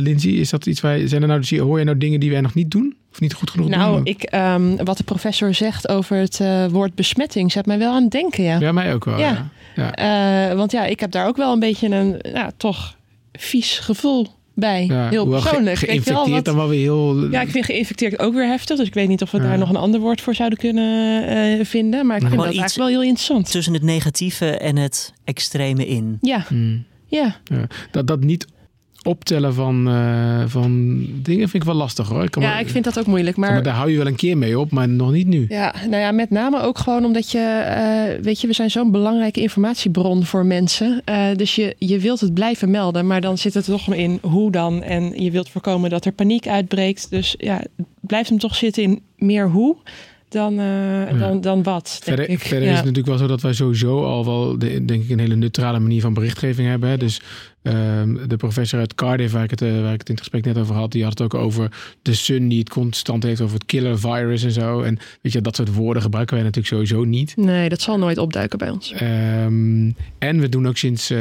[0.00, 0.30] Lindsay.
[0.30, 2.70] Is dat iets waar zijn er nou, hoor je nou dingen die wij nog niet
[2.70, 2.96] doen?
[3.12, 4.04] Of niet goed genoeg nou, doen?
[4.04, 8.02] ik, um, wat de professor zegt over het uh, woord besmetting zet mij wel aan
[8.02, 8.44] het denken.
[8.44, 9.18] Ja, ja mij ook wel.
[9.18, 9.50] Ja.
[9.74, 10.50] ja.
[10.50, 12.20] Uh, want ja, ik heb daar ook wel een beetje een
[12.56, 12.96] toch
[13.32, 14.86] vies gevoel bij.
[14.86, 15.78] Ja, heel persoonlijk.
[15.78, 17.30] Ge geïnfecteerd wel, wat, dan wel weer heel...
[17.30, 18.76] Ja, ik vind geïnfecteerd ook weer heftig.
[18.76, 21.22] Dus ik weet niet of we daar nog een ander woord voor zouden kunnen
[21.58, 22.06] uh, vinden.
[22.06, 23.50] Maar ik vind dat eigenlijk wel heel interessant.
[23.50, 26.18] Tussen het negatieve en het extreme in.
[26.20, 26.44] Ja.
[26.48, 26.84] Hmm.
[27.06, 27.40] Ja.
[27.90, 28.46] Dat, dat niet
[29.04, 32.22] optellen van, uh, van dingen vind ik wel lastig hoor.
[32.22, 33.36] Ik ja, ik vind dat ook moeilijk.
[33.36, 33.62] Maar...
[33.62, 35.44] daar hou je wel een keer mee op, maar nog niet nu.
[35.48, 37.64] Ja, nou ja, met name ook gewoon omdat je,
[38.18, 41.02] uh, weet je, we zijn zo'n belangrijke informatiebron voor mensen.
[41.08, 44.50] Uh, dus je, je wilt het blijven melden, maar dan zit het toch in hoe
[44.50, 44.82] dan.
[44.82, 47.10] En je wilt voorkomen dat er paniek uitbreekt.
[47.10, 47.64] Dus ja,
[48.00, 49.76] blijft hem toch zitten in meer hoe
[50.34, 51.98] dan, uh, dan, dan wat.
[52.02, 52.40] Verder, ik.
[52.40, 55.36] verder is het natuurlijk wel zo dat wij sowieso al wel, denk ik, een hele
[55.36, 56.88] neutrale manier van berichtgeving hebben.
[56.88, 56.96] Hè?
[56.96, 57.20] Dus
[57.64, 60.44] Ehm, de professor uit Cardiff, waar ik, het, uh, waar ik het in het gesprek
[60.44, 61.70] net over had, die had het ook over
[62.02, 64.82] de sun die het constant heeft over het killer virus en zo.
[64.82, 67.36] En weet je, dat soort woorden gebruiken wij natuurlijk sowieso niet.
[67.36, 68.92] Nee, dat zal nooit opduiken bij ons.
[68.92, 71.18] Ehm, en we doen ook sinds, uh,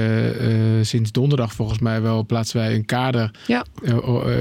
[0.82, 3.66] sinds donderdag volgens mij wel plaatsen wij een kader ja.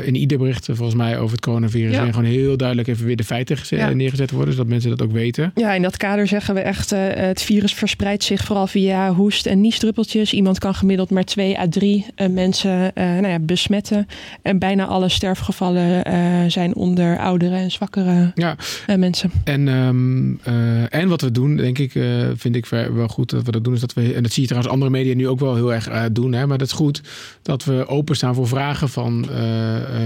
[0.04, 1.96] in ieder bericht volgens mij over het coronavirus.
[1.96, 5.52] En gewoon heel duidelijk even weer de feiten neergezet worden, zodat mensen dat ook weten.
[5.54, 9.60] Ja, in dat kader zeggen we echt, het virus verspreidt zich vooral via hoest en
[9.60, 10.32] niesdruppeltjes.
[10.32, 14.06] Iemand kan gemiddeld maar twee à drie uh, mensen uh, nou ja, besmetten.
[14.42, 18.56] En bijna alle sterfgevallen uh, zijn onder oudere en zwakkere ja.
[18.96, 19.30] mensen.
[19.44, 20.40] En, um,
[20.88, 21.92] en wat we doen, denk ik,
[22.36, 24.48] vind ik wel goed dat we dat doen, is dat we, en dat zie je
[24.48, 27.02] trouwens andere media nu ook wel heel erg doen, hè, maar dat is goed
[27.42, 29.26] dat we openstaan voor vragen van,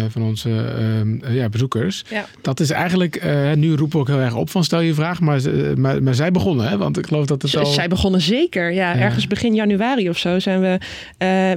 [0.09, 2.05] van onze ehm, ja, bezoekers.
[2.11, 2.27] Ja.
[2.43, 3.23] Dat is eigenlijk,
[3.55, 5.41] nu roepen we ook heel erg op van stel je vraag, maar,
[5.77, 7.67] maar, maar zij begonnen, hè, want ik geloof dat het al...
[7.67, 8.97] Zij begonnen zeker, ja.
[8.97, 10.79] Ergens begin januari of zo zijn we,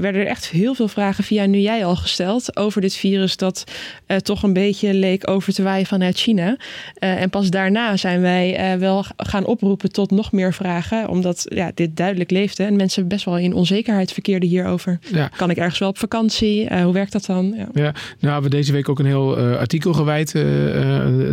[0.01, 3.63] werden er echt heel veel vragen via nu jij al gesteld over dit virus dat
[4.07, 6.57] uh, toch een beetje leek over te waaien vanuit China.
[6.99, 11.45] Uh, en pas daarna zijn wij uh, wel gaan oproepen tot nog meer vragen, omdat
[11.45, 14.99] ja, dit duidelijk leefde en mensen best wel in onzekerheid verkeerden hierover.
[15.11, 15.27] Ja.
[15.37, 16.77] Kan ik ergens wel op vakantie?
[16.83, 17.53] hoe werkt dat dan?
[17.57, 17.67] Ja.
[17.73, 20.31] ja, nou hebben we deze week ook een heel artikel gewijd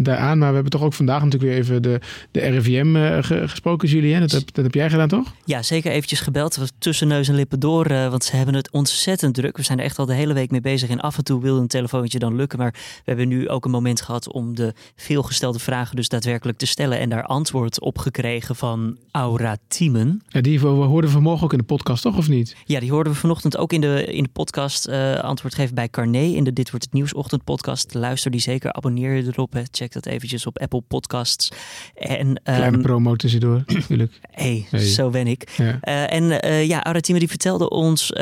[0.03, 4.21] daaraan, maar we hebben toch ook vandaag natuurlijk weer even de, de RIVM gesproken, Julien.
[4.21, 5.35] Dat heb, dat heb jij gedaan, toch?
[5.45, 6.59] Ja, zeker eventjes gebeld.
[6.79, 9.57] Tussen neus en lippen door, want ze hebben het ontzettend druk.
[9.57, 10.89] We zijn er echt al de hele week mee bezig.
[10.89, 12.59] En af en toe wilde een telefoontje dan lukken.
[12.59, 16.67] Maar we hebben nu ook een moment gehad om de veelgestelde vragen dus daadwerkelijk te
[16.67, 16.99] stellen.
[16.99, 20.23] En daar antwoord op gekregen van Aura Thiemen.
[20.29, 22.17] Ja, die hoorden we vanmorgen ook in de podcast, toch?
[22.17, 22.57] Of niet?
[22.65, 25.89] Ja, die hoorden we vanochtend ook in de, in de podcast uh, antwoord geven bij
[25.89, 26.23] Carné.
[26.23, 27.13] In de Dit Wordt Het Nieuws
[27.45, 27.95] podcast.
[27.95, 28.73] Luister die zeker.
[28.73, 29.53] Abonneer je erop.
[29.53, 29.63] Hè.
[29.71, 31.53] Check dat eventjes op Apple Podcasts.
[31.95, 34.19] En, Kleine um, promo tussendoor, natuurlijk.
[34.31, 35.51] Hey, hey, zo ben ik.
[35.57, 35.79] Ja.
[35.83, 38.13] Uh, en uh, ja, Aura Thiemen die vertelde ons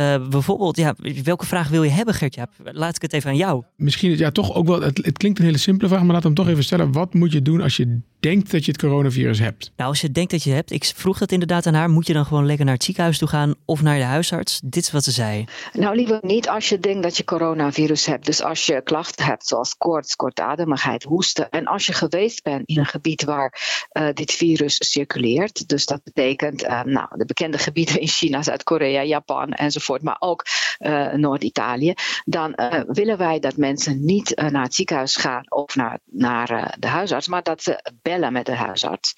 [0.46, 2.46] bijvoorbeeld ja, welke vraag wil je hebben, Gertja?
[2.64, 3.62] Laat ik het even aan jou.
[3.76, 4.80] Misschien, ja, toch ook wel.
[4.80, 6.92] Het, het klinkt een hele simpele vraag, maar laat hem toch even stellen.
[6.92, 9.72] Wat moet je doen als je denkt dat je het coronavirus hebt?
[9.76, 11.90] Nou, als je denkt dat je het hebt, ik vroeg dat inderdaad aan haar.
[11.90, 14.60] Moet je dan gewoon lekker naar het ziekenhuis toe gaan of naar de huisarts?
[14.64, 15.44] Dit is wat ze zei.
[15.72, 18.26] Nou, liever niet als je denkt dat je coronavirus hebt.
[18.26, 21.50] Dus als je klachten hebt, zoals koorts, kortademigheid, hoesten.
[21.50, 23.60] En als je geweest bent in een gebied waar
[23.92, 25.68] uh, dit virus circuleert.
[25.68, 30.02] Dus dat betekent, uh, nou, de bekende gebieden in China, Zuid-Korea, Japan enzovoort.
[30.02, 30.44] Maar ook
[30.78, 31.94] uh, Noord-Italië.
[32.24, 32.54] Dan
[32.86, 37.28] willen wij dat mensen niet naar het ziekenhuis gaan of naar, naar de huisarts.
[37.28, 39.14] Maar dat ze bellen met de huisarts.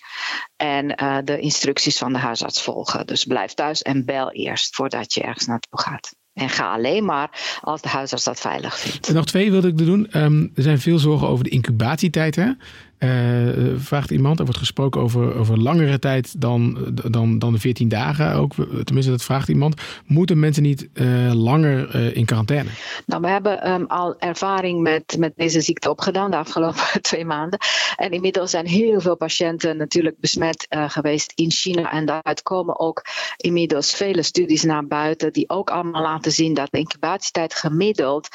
[0.56, 3.06] En uh, de instructies van de huisarts volgen.
[3.06, 6.14] Dus blijf thuis en bel eerst voordat je ergens naartoe gaat.
[6.32, 9.08] En ga alleen maar als de huisarts dat veilig vindt.
[9.08, 10.08] En nog twee wilde ik doen.
[10.12, 12.36] Um, er zijn veel zorgen over de incubatietijd.
[12.36, 12.50] Hè?
[12.98, 16.78] Uh, vraagt iemand, er wordt gesproken over, over langere tijd dan,
[17.10, 18.32] dan, dan de 14 dagen.
[18.32, 18.54] Ook,
[18.84, 19.80] tenminste, dat vraagt iemand.
[20.06, 22.70] Moeten mensen niet uh, langer uh, in quarantaine?
[23.06, 27.58] Nou, we hebben um, al ervaring met, met deze ziekte opgedaan de afgelopen twee maanden.
[27.96, 31.92] En inmiddels zijn heel veel patiënten natuurlijk besmet geweest in China.
[31.92, 33.04] En daaruit komen ook
[33.36, 38.28] inmiddels vele studies naar buiten die ook allemaal laten zien dat de incubatietijd gemiddeld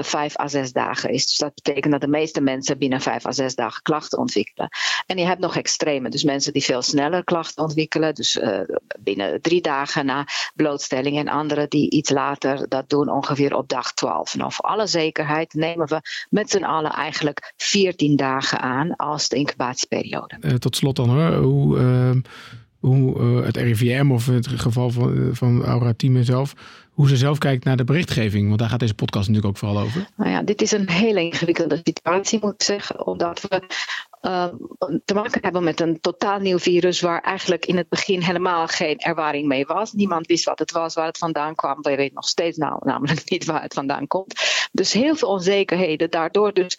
[0.00, 1.26] vijf à zes dagen is.
[1.26, 4.68] Dus dat betekent dat de meeste mensen binnen vijf à zes dagen klaar ontwikkelen.
[5.06, 8.60] En je hebt nog extreme, dus mensen die veel sneller klachten ontwikkelen, dus uh,
[8.98, 13.92] binnen drie dagen na blootstelling, en anderen die iets later dat doen, ongeveer op dag
[13.92, 14.36] 12.
[14.36, 19.36] Nou, voor alle zekerheid nemen we met z'n allen eigenlijk 14 dagen aan als de
[19.36, 20.36] incubatieperiode.
[20.40, 22.24] Uh, tot slot dan hoor, hoe.
[22.88, 26.54] Hoe uh, het RIVM of het geval van, van Aura Team zelf
[26.96, 28.46] hoe ze zelf kijkt naar de berichtgeving.
[28.46, 30.06] Want daar gaat deze podcast natuurlijk ook vooral over.
[30.16, 33.06] Nou ja, dit is een hele ingewikkelde situatie, moet ik zeggen.
[33.06, 33.62] Omdat we
[34.22, 34.46] uh,
[35.04, 37.00] te maken hebben met een totaal nieuw virus.
[37.00, 39.92] waar eigenlijk in het begin helemaal geen ervaring mee was.
[39.92, 41.80] Niemand wist wat het was, waar het vandaan kwam.
[41.80, 44.68] We weten nog steeds nou, namelijk niet waar het vandaan komt.
[44.72, 46.10] Dus heel veel onzekerheden.
[46.10, 46.78] Daardoor dus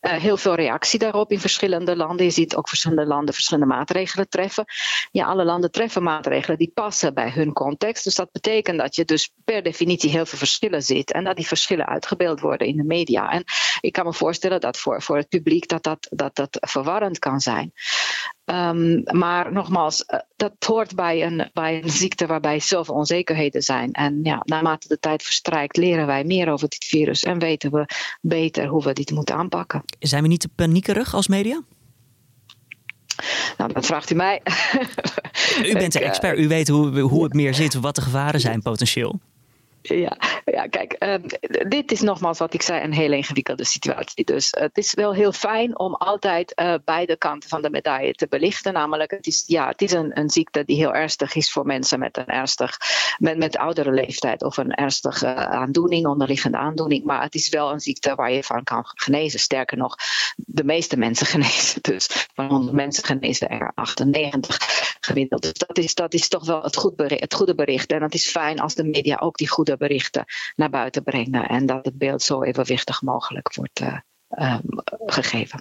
[0.00, 2.24] uh, heel veel reactie daarop in verschillende landen.
[2.24, 4.64] Je ziet ook verschillende landen verschillende maatregelen treffen.
[5.10, 8.04] Ja, alle landen treffen maatregelen die passen bij hun context.
[8.04, 11.12] Dus dat betekent dat je dus per definitie heel veel verschillen ziet.
[11.12, 13.30] En dat die verschillen uitgebeeld worden in de media.
[13.30, 13.44] En
[13.80, 17.40] ik kan me voorstellen dat voor, voor het publiek dat dat, dat, dat verwarrend kan
[17.40, 17.72] zijn.
[18.48, 23.92] Ehm, maar nogmaals, uh, dat hoort bij een, bij een ziekte waarbij zoveel onzekerheden zijn.
[23.92, 27.86] En ja, naarmate de tijd verstrijkt, leren wij meer over dit virus en weten we
[28.20, 29.82] beter hoe we dit moeten aanpakken.
[29.98, 31.62] Zijn we niet te paniekerig als media?
[33.56, 34.40] Nou, dat vraagt u mij.
[35.64, 38.62] U bent de expert, u weet hoe, hoe het meer zit, wat de gevaren zijn
[38.62, 39.20] potentieel.
[39.82, 41.14] Ja, ja kijk, uh,
[41.68, 44.24] dit is nogmaals wat ik zei, een hele ingewikkelde situatie.
[44.24, 48.12] Dus uh, het is wel heel fijn om altijd uh, beide kanten van de medaille
[48.12, 48.72] te belichten.
[48.72, 51.98] Namelijk, het is, ja, het is een, een ziekte die heel ernstig is voor mensen
[51.98, 52.76] met een ernstig,
[53.18, 57.04] met, met oudere leeftijd of een ernstige aandoening, onderliggende aandoening.
[57.04, 59.40] Maar het is wel een ziekte waar je van kan genezen.
[59.40, 59.94] Sterker nog,
[60.36, 61.82] de meeste mensen genezen.
[61.82, 65.42] Dus van 100 mensen genezen er 98 gemiddeld.
[65.42, 67.92] Dus dat is, dat is toch wel het, goed het goede bericht.
[67.92, 70.24] En het is fijn als de media ook die goede berichten
[70.56, 71.48] naar buiten brengen.
[71.48, 74.62] En dat het beeld zo evenwichtig mogelijk wordt uh, um,
[75.06, 75.60] gegeven.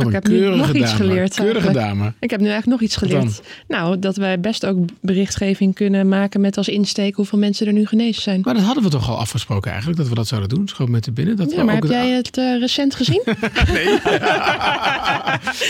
[0.00, 0.78] Oh, ik heb nu nog dame.
[0.78, 1.34] iets geleerd.
[1.34, 2.12] Keurige dame.
[2.20, 3.42] Ik heb nu eigenlijk nog iets geleerd.
[3.68, 7.86] Nou, dat wij best ook berichtgeving kunnen maken met als insteek hoeveel mensen er nu
[7.86, 8.40] genezen zijn.
[8.44, 10.68] Maar dat hadden we toch al afgesproken eigenlijk, dat we dat zouden doen.
[10.68, 11.36] Schoon met de binnen.
[11.36, 13.22] Dat Ja, maar ook heb jij het eh, recent gezien?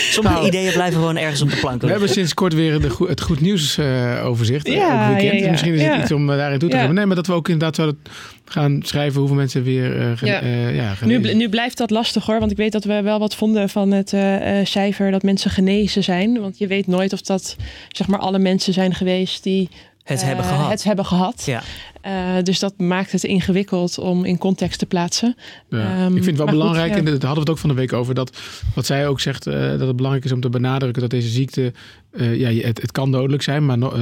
[0.09, 0.47] Sommige Nou.
[0.47, 3.41] ideeën blijven gewoon ergens op de plank We hebben sinds kort weer de het goed
[3.41, 4.65] nieuws eh, overzicht.
[4.67, 5.39] eh, Ja, elk weekend.
[5.39, 5.51] ja, ja.
[5.51, 6.01] Misschien is het Ja.
[6.01, 6.81] iets om daarin toe te Ja.
[6.81, 6.95] geven.
[6.95, 7.99] Nee, maar dat we ook inderdaad zouden
[8.45, 10.41] gaan schrijven hoeveel mensen weer eh ge- Ja.
[10.41, 13.19] eh, ja, Nu, bl- nu blijft dat lastig hoor, want ik weet dat we wel
[13.19, 16.39] wat vonden van het eh, eh, cijfer dat mensen genezen zijn.
[16.41, 17.55] Want je weet nooit of dat
[17.89, 19.69] zeg maar alle mensen zijn geweest die
[20.03, 20.69] Het hebben gehad.
[20.71, 21.43] Het hebben gehad.
[21.45, 21.61] Ja.
[22.01, 25.35] Eh, dus dat maakt het ingewikkeld om in context te plaatsen.
[25.69, 25.77] Ja.
[25.79, 26.97] Ehm, ik vind het wel goed, belangrijk, ja.
[26.97, 28.37] en daar hadden we het ook van de week over, dat
[28.75, 31.73] wat zij ook zegt, eh, dat het belangrijk is om te benadrukken dat deze ziekte,
[32.11, 33.97] eh, ja, het, het kan dodelijk zijn, maar no-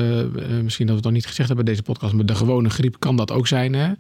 [0.64, 2.96] misschien dat we het nog niet gezegd hebben bij deze podcast, maar de gewone griep
[3.00, 3.74] kan dat ook zijn.
[3.74, 3.92] Hè?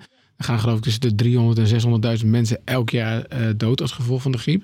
[0.43, 4.21] Gaan geloof ik tussen de 300 en 600.000 mensen elk jaar eh, dood als gevolg
[4.21, 4.63] van de griep.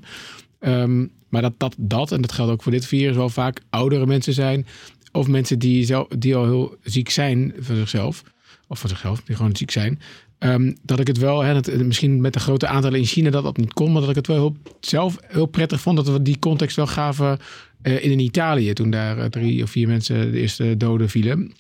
[0.60, 4.06] Ehm, maar dat, dat dat, en dat geldt ook voor dit virus, wel vaak oudere
[4.06, 4.66] mensen zijn.
[5.12, 8.24] Of mensen die, zelf, die al heel ziek zijn van zichzelf.
[8.68, 10.00] Of van zichzelf, die gewoon ziek zijn.
[10.38, 13.44] Ehm, dat ik het wel, hè, dat, misschien met de grote aantallen in China dat
[13.44, 13.92] dat niet kon.
[13.92, 17.40] Maar dat ik het wel zelf heel prettig vond dat we die context wel gaven
[17.82, 18.74] eh, in Italië.
[18.74, 21.52] Toen daar eh, drie of vier mensen de eerste doden vielen.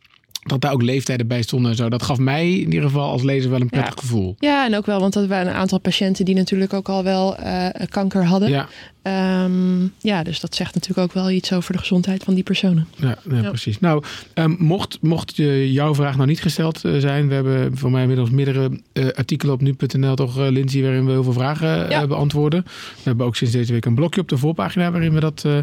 [0.48, 1.90] Dat daar ook leeftijden bij stonden en zo.
[1.90, 4.02] Dat gaf mij in ieder geval als lezer wel een prettig Ja.
[4.02, 4.36] gevoel.
[4.40, 7.36] Ja, en ook wel, want er waren een aantal patiënten die natuurlijk ook al wel
[7.38, 8.50] eh, kanker hadden.
[8.50, 8.68] Ja,
[9.08, 12.88] Ehm, ja, dus dat zegt natuurlijk ook wel iets over de gezondheid van die personen.
[12.96, 13.50] Ja, ja, Ja.
[13.50, 13.80] precies.
[13.80, 17.92] Nou, ehm, mocht, mocht eh, jouw vraag nou niet gesteld eh, zijn, we hebben voor
[17.92, 22.08] mij inmiddels meerdere eh, artikelen op nu.nl toch, eh, Lindsay, waarin we heel veel vragen
[22.08, 22.64] beantwoorden.
[22.66, 25.58] We hebben ook sinds deze week een blokje op de voorpagina waarin we dat eh,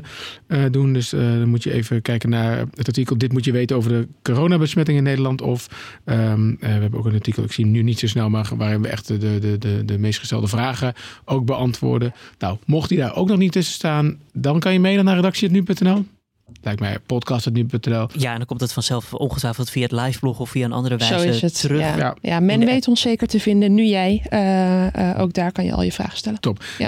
[0.47, 0.93] eh, doen.
[0.93, 3.91] Dus eh, dan moet je even kijken naar het artikel Dit moet je weten over
[3.91, 5.43] de coronabesmetting in Nederland.
[5.43, 5.69] Of
[6.05, 8.51] ehm, eh, we hebben ook een artikel, ik zie hem nu niet zo snel, maar
[8.57, 12.13] waarin we echt de, de, de, de meest gestelde vragen ook beantwoorden.
[12.39, 16.05] Nou, mocht die daar ook nog niet tussen staan, dan kan je mailen naar redactie.nu.nl.
[16.63, 18.09] Lijkt mij podcast.nu.nl.
[18.13, 21.09] Ja, en dan komt het vanzelf ongetwijfeld via het liveblog of via een andere Zo
[21.09, 21.61] wijze is het.
[21.61, 21.81] terug.
[21.81, 21.97] Ja.
[21.97, 22.17] Ja.
[22.21, 22.41] Ja.
[22.41, 23.75] men de weet ons zeker te vinden.
[23.75, 24.23] Nu jij.
[24.29, 26.39] Eh, eh, ook daar kan je al je vragen stellen.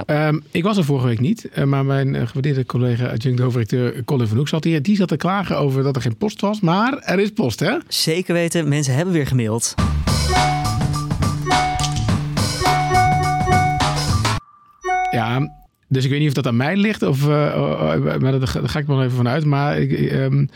[0.06, 4.26] Ehm, ik was er vorige week niet, eh, maar mijn gewaardeerde collega adjunct hoofdredacteur Colin
[4.26, 4.82] van Hoek zat hier.
[4.82, 7.76] Die zat te klagen over dat er geen post was, maar er is post, hè?
[7.88, 9.74] Zeker weten, mensen hebben weer gemaild.
[15.10, 15.48] Ja,
[15.88, 17.70] dus ik weet niet of dat aan mij ligt, of, eh, oh,
[18.04, 19.44] oh, maar daar ga ik wel even vanuit.
[19.44, 20.46] Maar ik, ehm,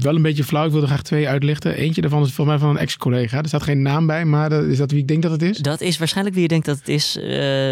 [0.00, 1.74] wel een beetje flauw, ik wilde graag twee uitlichten.
[1.76, 3.38] Eentje daarvan is volgens mij van een ex-collega.
[3.38, 5.58] Er staat geen naam bij, maar dat, is dat wie ik denk dat het is?
[5.58, 7.16] Dat is waarschijnlijk wie je denkt dat het is.
[7.18, 7.24] Eh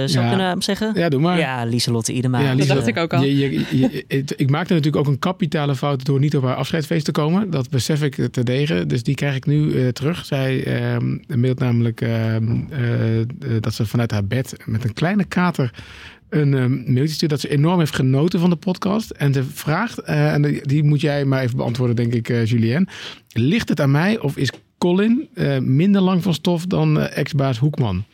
[0.06, 0.30] zou Ja.
[0.30, 0.92] ik naam zeggen?
[0.94, 1.38] Ja, doe maar.
[1.38, 2.40] Ja, Lieselotte Idema.
[2.40, 3.22] Ja, Dat dacht ik ook al.
[3.24, 6.54] Je, je, je- het- ik maakte natuurlijk ook een kapitale fout door niet op haar
[6.56, 7.50] afscheidsfeest te komen.
[7.50, 8.88] Dat besef ik te degen.
[8.88, 10.24] Dus die krijg ik nu eh, terug.
[10.24, 13.26] Zij ehm mailt namelijk ehm, eh, eh,
[13.61, 15.70] dat ze vanuit haar bed met een kleine kater
[16.33, 19.11] een ehm, mailtje stuurt dat ze enorm heeft genoten van de podcast.
[19.11, 22.45] En ze vraagt, eh, en die, die moet jij maar even beantwoorden, denk ik, eh
[22.45, 22.88] Julien.
[23.33, 27.59] Ligt het aan mij of is Colin eh, minder lang van stof dan eh, ex-baas
[27.59, 28.05] Hoekman?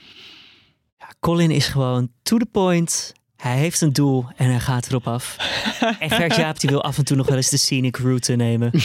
[1.20, 3.12] Colin is gewoon to the point.
[3.36, 5.36] Hij heeft een doel en hij gaat erop af.
[6.00, 8.70] en Gert Jaap die wil af en toe nog wel eens de scenic route nemen.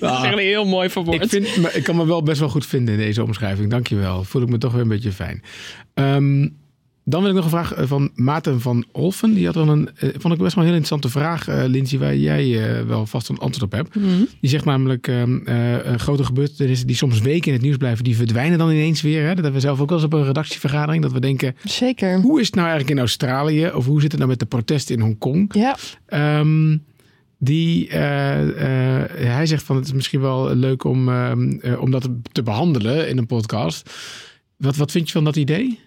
[0.00, 1.22] dat is echt heel mooi verwoord.
[1.22, 3.70] Ik, vind, maar ik kan me wel best wel goed vinden in deze omschrijving.
[3.70, 4.24] Dankjewel.
[4.24, 5.42] Voel ik me toch weer een beetje fijn.
[5.94, 6.48] Ehm,
[7.08, 9.34] dan wil ik nog een vraag eh, van Maarten van Olfen.
[9.34, 11.98] Die had wel een, eh, vond ik best wel een heel interessante vraag, eh Lindsay,
[11.98, 13.94] waar jij wel vast een antwoord op hebt.
[13.94, 14.06] Mhm.
[14.40, 18.04] Die zegt namelijk, ehm, eh, eh, grote gebeurtenissen die soms weken in het nieuws blijven,
[18.04, 19.20] die verdwijnen dan ineens weer.
[19.20, 19.26] Hè?
[19.26, 21.02] Dat hebben we zelf ook wel eens op een redactievergadering.
[21.02, 22.20] Dat we denken, Zeker.
[22.20, 23.70] hoe is het nou eigenlijk in Australië?
[23.74, 25.54] Of hoe zit het nou met de protesten in Hongkong?
[25.54, 25.76] Ja.
[26.06, 26.76] Ehm,
[27.38, 32.42] die, hij zegt van het is misschien wel leuk om, ehm, eh, om dat te
[32.42, 33.90] behandelen in een podcast.
[34.56, 35.78] Wat, wat vind je van dat idee?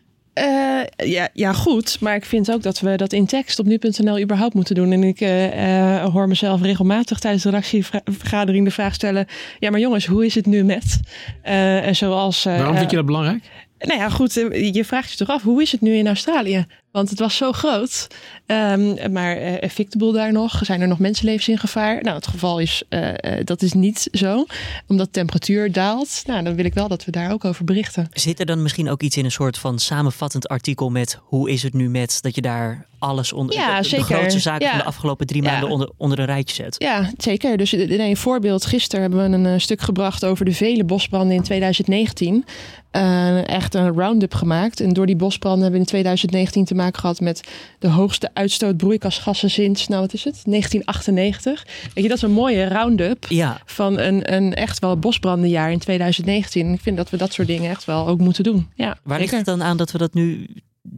[0.96, 1.98] Ja, ja, goed.
[2.00, 4.92] Maar ik vind ook dat we dat in tekst op nu.nl überhaupt moeten doen.
[4.92, 9.26] En ik eh, eh, hoor mezelf regelmatig tijdens de redactievergadering de vraag stellen...
[9.60, 11.00] ja, maar jongens, hoe is het nu met?
[11.42, 12.44] Eh, en zoals...
[12.44, 13.44] Waarom vind je dat belangrijk?
[13.80, 14.34] Nou ja, goed.
[14.74, 16.66] Je vraagt je toch af, hoe is het nu in Australië?
[16.92, 18.08] Want het was zo groot.
[18.46, 20.60] Ehm, maar eh fikt de boel daar nog?
[20.64, 22.04] Zijn er nog mensenlevens in gevaar?
[22.04, 24.46] Nou, het geval is, eh, eh, dat is niet zo.
[24.88, 26.24] Omdat de temperatuur daalt.
[26.26, 28.10] Nou, dan wil ik wel dat we daar ook over berichten.
[28.14, 31.64] Zit er dan misschien ook iets in een soort van samenvattend artikel met hoe is
[31.64, 34.06] het nu met dat je daar alles onder Ja, de, de zeker.
[34.06, 34.70] grootste zaken Ja.
[34.70, 35.52] van de afgelopen drie Ja.
[35.52, 36.76] maanden onder, onder een rijtje zet?
[36.78, 37.58] Ja, zeker.
[37.58, 38.66] Dus eh, nee, een voorbeeld.
[38.66, 42.46] Gisteren hebben we een eh, stuk gebracht over de vele bosbranden in 2019.
[42.92, 44.80] Eh, echt een round-up gemaakt.
[44.80, 48.78] En door die bosbranden hebben we in 2019 te maken gehad met de hoogste uitstoot
[48.78, 51.66] broeikasgassen sinds, nou wat is het, 1998.
[51.94, 55.80] Weet je, dat is een mooie round-up Ja, van een, een echt wel bosbrandenjaar in
[55.80, 56.66] 2019.
[56.68, 58.70] En ik vind dat we dat soort dingen echt wel ook moeten doen.
[58.76, 60.48] Ja, waar ligt het dan aan dat we dat nu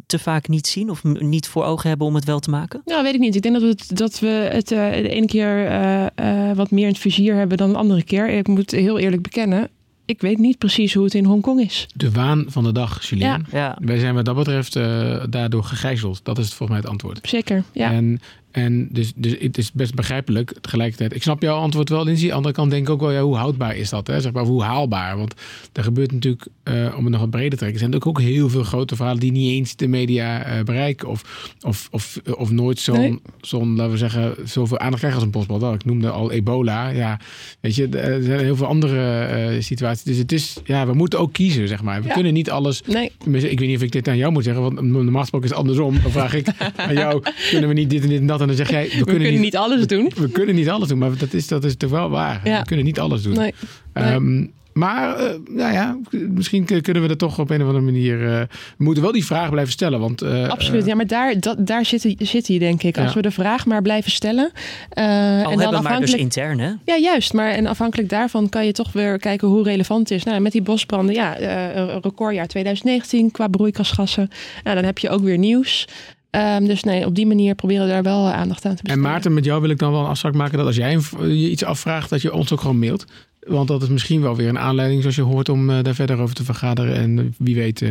[0.06, 2.82] te vaak niet zien of niet voor ogen hebben om het wel te maken?
[2.86, 3.36] Nou, weet ik niet.
[3.36, 6.06] Ik denk dat we het, dat we het eh, de ene keer eh,
[6.50, 8.30] eh, wat meer in het vizier hebben dan de andere keer.
[8.30, 9.70] Ik moet heel eerlijk bekennen,
[10.14, 11.88] ik weet niet precies hoe het in Hongkong is.
[11.96, 13.28] De waan van de dag, Julien.
[13.28, 13.40] Ja.
[13.52, 16.20] Ja, Wij zijn wat dat betreft eh, daardoor gegijzeld.
[16.24, 17.20] Dat is volgens mij het antwoord.
[17.22, 17.92] Zeker, ja.
[17.92, 18.22] En,
[18.54, 21.16] en dus, dus het is best begrijpelijk tegelijkertijd.
[21.16, 22.24] Ik snap jouw antwoord wel, Lindsay.
[22.24, 24.08] Aan de andere kant denk ik ook wel, ja, hoe houdbaar is dat?
[24.08, 24.22] Hè?
[24.22, 25.18] Zeg maar, hoe haalbaar?
[25.18, 25.34] Want
[25.74, 27.74] er gebeurt natuurlijk, eh, om het nog wat breder te trekken...
[27.74, 29.20] er zijn natuurlijk ook heel veel grote verhalen...
[29.20, 31.08] die niet eens de media eh, bereiken.
[31.10, 33.20] Of, of, of, of nooit zo'n, Nee.
[33.42, 34.36] zo'n, laten we zeggen...
[34.44, 35.60] zoveel aandacht krijgen als een.
[35.60, 36.90] Wel, Ik noemde al ebola.
[36.90, 37.20] Ja,
[37.60, 40.04] weet je, er zijn heel veel andere eh, situaties.
[40.04, 42.02] Dus het is, ja, we moeten ook kiezen, zeg maar.
[42.02, 42.14] We Ja.
[42.14, 42.82] kunnen niet alles...
[42.88, 45.54] Nee, Ik weet niet of ik dit aan jou moet zeggen, want normaal gesproken is
[45.56, 46.02] het andersom.
[46.02, 48.42] Dan vraag ik aan jou, kunnen we niet dit en dit en dat?
[48.44, 50.12] En dan zeg jij, we, we kunnen niet alles doen.
[50.16, 50.98] we kunnen niet alles doen.
[50.98, 52.42] Maar dat is, dat is toch wel waar.
[52.44, 52.60] Ja.
[52.60, 53.34] We kunnen niet alles doen.
[53.34, 53.54] Nee.
[53.94, 55.98] Ehm, maar, eh, nou ja,
[56.30, 58.28] misschien kunnen we dat toch op een of andere manier...
[58.28, 58.40] eh,
[58.78, 60.22] we moeten wel die vraag blijven stellen, want...
[60.22, 62.98] eh, Absoluut, ja, maar daar, dat, daar zit, hij- zit hij, denk ik.
[62.98, 63.14] Als Ja.
[63.14, 64.52] we de vraag maar blijven stellen.
[64.90, 66.72] eh, al en dan hebben we maar dus afhankelijk intern hè?
[66.86, 67.34] Ja, juist.
[67.34, 70.24] Maar en afhankelijk daarvan kan je toch weer kijken hoe relevant het is.
[70.24, 74.30] Nou, met die bosbranden, ja, eh, een recordjaar 2019 qua broeikasgassen.
[74.64, 75.88] Nou, dan heb je ook weer nieuws.
[76.34, 78.84] Ehm, dus nee, op die manier proberen we daar wel eh, aandacht aan te En
[78.84, 79.02] besteden.
[79.02, 81.64] Maarten, met jou wil ik dan wel een afspraak maken dat als jij je iets
[81.64, 83.06] afvraagt, dat je ons ook gewoon mailt.
[83.40, 86.18] Want dat is misschien wel weer een aanleiding, zoals je hoort, om eh, daar verder
[86.18, 86.96] over te vergaderen.
[86.96, 87.90] En wie weet eh,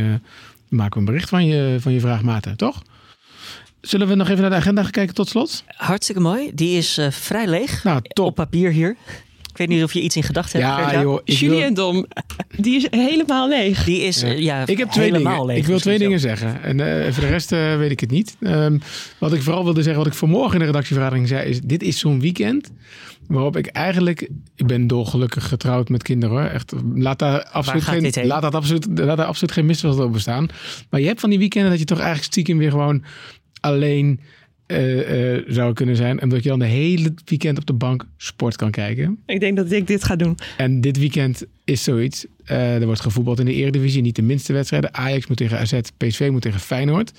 [0.68, 2.83] maken we een bericht van je, van je vraag, Maarten, toch?
[3.81, 5.64] Zullen we nog even naar de agenda gaan kijken tot slot?
[5.66, 6.50] Hartstikke mooi.
[6.55, 7.85] Die is eh, vrij leeg.
[7.85, 8.26] Nou, top.
[8.26, 8.96] Op papier hier.
[9.53, 10.93] Ik weet niet of je iets in gedachten hebt.
[10.93, 11.21] Ja, joh.
[11.25, 12.07] Wil, en Dom,
[12.57, 13.85] die is helemaal leeg.
[13.85, 15.47] Die is ja, ik heb twee helemaal dingen.
[15.47, 15.57] leeg.
[15.57, 16.62] Ik wil twee dingen zeggen.
[16.62, 18.37] En eh, voor de rest eh, weet ik het niet.
[18.41, 18.79] Ehm,
[19.19, 21.99] wat ik vooral wilde zeggen, wat ik vanmorgen in de redactievergadering zei, is: dit is
[21.99, 22.71] zo'n weekend
[23.27, 26.49] waarop ik eigenlijk, ik ben dolgelukkig getrouwd met kinderen hoor.
[26.49, 30.49] Echt, laat daar absoluut geen, laat dat absoluut, laat daar absoluut geen misverstand over bestaan.
[30.91, 33.05] Maar je hebt van die weekenden dat je toch eigenlijk stiekem weer gewoon
[33.61, 34.21] alleen
[34.72, 38.06] eh, eh, zou kunnen zijn, en dat je dan de hele weekend op de bank
[38.16, 39.18] sport kan kijken.
[39.26, 40.38] Ik denk dat ik dit ga doen.
[40.56, 42.26] En dit weekend is zoiets.
[42.44, 44.02] Eh, er wordt gevoetbald in de Eredivisie.
[44.02, 44.94] Niet de minste wedstrijden.
[44.94, 45.80] Ajax moet tegen AZ.
[45.96, 47.12] PSV moet tegen Feyenoord.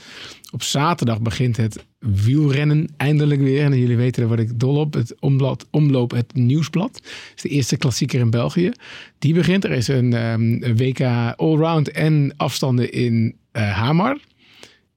[0.51, 3.63] Op zaterdag begint het wielrennen eindelijk weer.
[3.63, 4.93] En jullie weten, daar word ik dol op.
[4.93, 6.93] Het omblad, omloop, het nieuwsblad.
[6.93, 8.71] Het is de eerste klassieker in België.
[9.19, 9.63] Die begint.
[9.63, 10.99] Er is een, ehm, een WK
[11.35, 14.17] allround en afstanden in Hamar.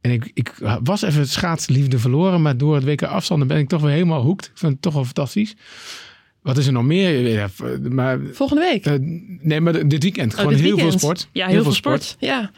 [0.06, 2.42] En ik, ik was even het schaatsliefde verloren.
[2.42, 4.44] Maar door het WK afstanden ben ik toch weer helemaal hoekt.
[4.46, 5.54] Ik vind het toch wel fantastisch.
[6.42, 7.28] Wat is er nog meer?
[7.28, 7.48] Ja,
[7.90, 8.86] maar Volgende week.
[8.86, 8.94] eh,
[9.40, 10.32] nee, maar dit weekend.
[10.32, 10.90] Oh, Gewoon dit heel weekend.
[10.90, 11.28] veel sport.
[11.32, 12.16] Ja, heel, veel sport.
[12.20, 12.50] Ja.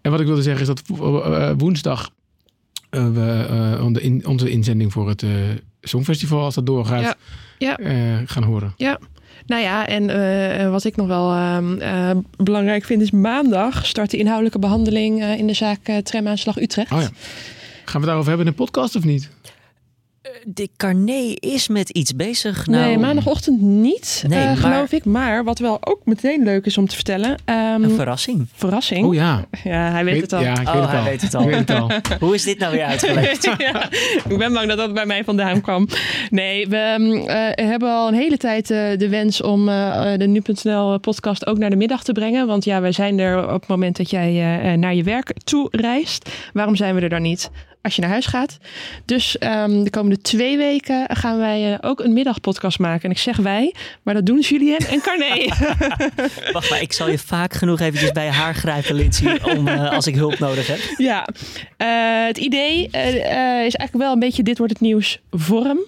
[0.00, 2.10] En wat ik wilde zeggen is dat eh, eh, woensdag
[2.90, 5.24] we onze in- onze inzending voor het
[5.80, 7.16] Songfestival, als dat doorgaat,
[7.58, 7.78] Ja.
[7.82, 8.22] Ja.
[8.26, 8.74] gaan horen.
[9.46, 14.10] Nou ja, en eh, wat ik nog wel ehm, eh, belangrijk vind is maandag start
[14.10, 16.92] de inhoudelijke behandeling eh, in de zaak eh tramaanslag Utrecht.
[16.92, 17.08] Oh ja.
[17.84, 19.30] Gaan we daarover hebben in de podcast of niet?
[20.46, 22.66] De Carné is met iets bezig.
[22.66, 25.04] Nou, nee, maandagochtend niet, Nee, eh, maar- geloof ik.
[25.04, 27.36] Maar wat wel ook meteen leuk is om te vertellen.
[27.44, 28.46] ehm, Een verrassing.
[28.54, 29.06] verrassing.
[29.06, 29.44] Oh ja.
[29.64, 30.40] Ja, hij weet het al.
[30.42, 31.04] Ja, ik Oh, weet het hij al.
[31.04, 31.46] weet het al.
[31.46, 32.18] Weet het al.
[32.26, 33.44] Hoe is dit nou weer uitgelegd?
[33.58, 33.90] ja,
[34.28, 35.88] ik ben bang dat dat bij mij vandaan kwam.
[36.30, 40.26] Nee, we ehm, eh, hebben al een hele tijd eh, de wens om eh, de
[40.26, 42.46] Nu.nl podcast ook naar de middag te brengen.
[42.46, 45.32] Want ja, wij zijn er op het moment dat jij eh, eh, naar je werk
[45.44, 46.30] toe reist.
[46.52, 47.50] Waarom zijn we er dan niet?
[47.82, 48.58] Als je naar huis gaat.
[49.04, 53.02] Dus ehm, de komende twee weken gaan wij ook een middagpodcast maken.
[53.02, 55.48] En ik zeg wij, maar dat doen Julien en Carné.
[56.52, 60.14] Wacht maar, ik zal je vaak genoeg eventjes bij haar grijpen, Lindsay, om, als ik
[60.14, 60.78] hulp nodig heb.
[60.96, 61.26] Ja,
[62.26, 65.78] het idee is eigenlijk wel een beetje dit wordt het nieuws vorm.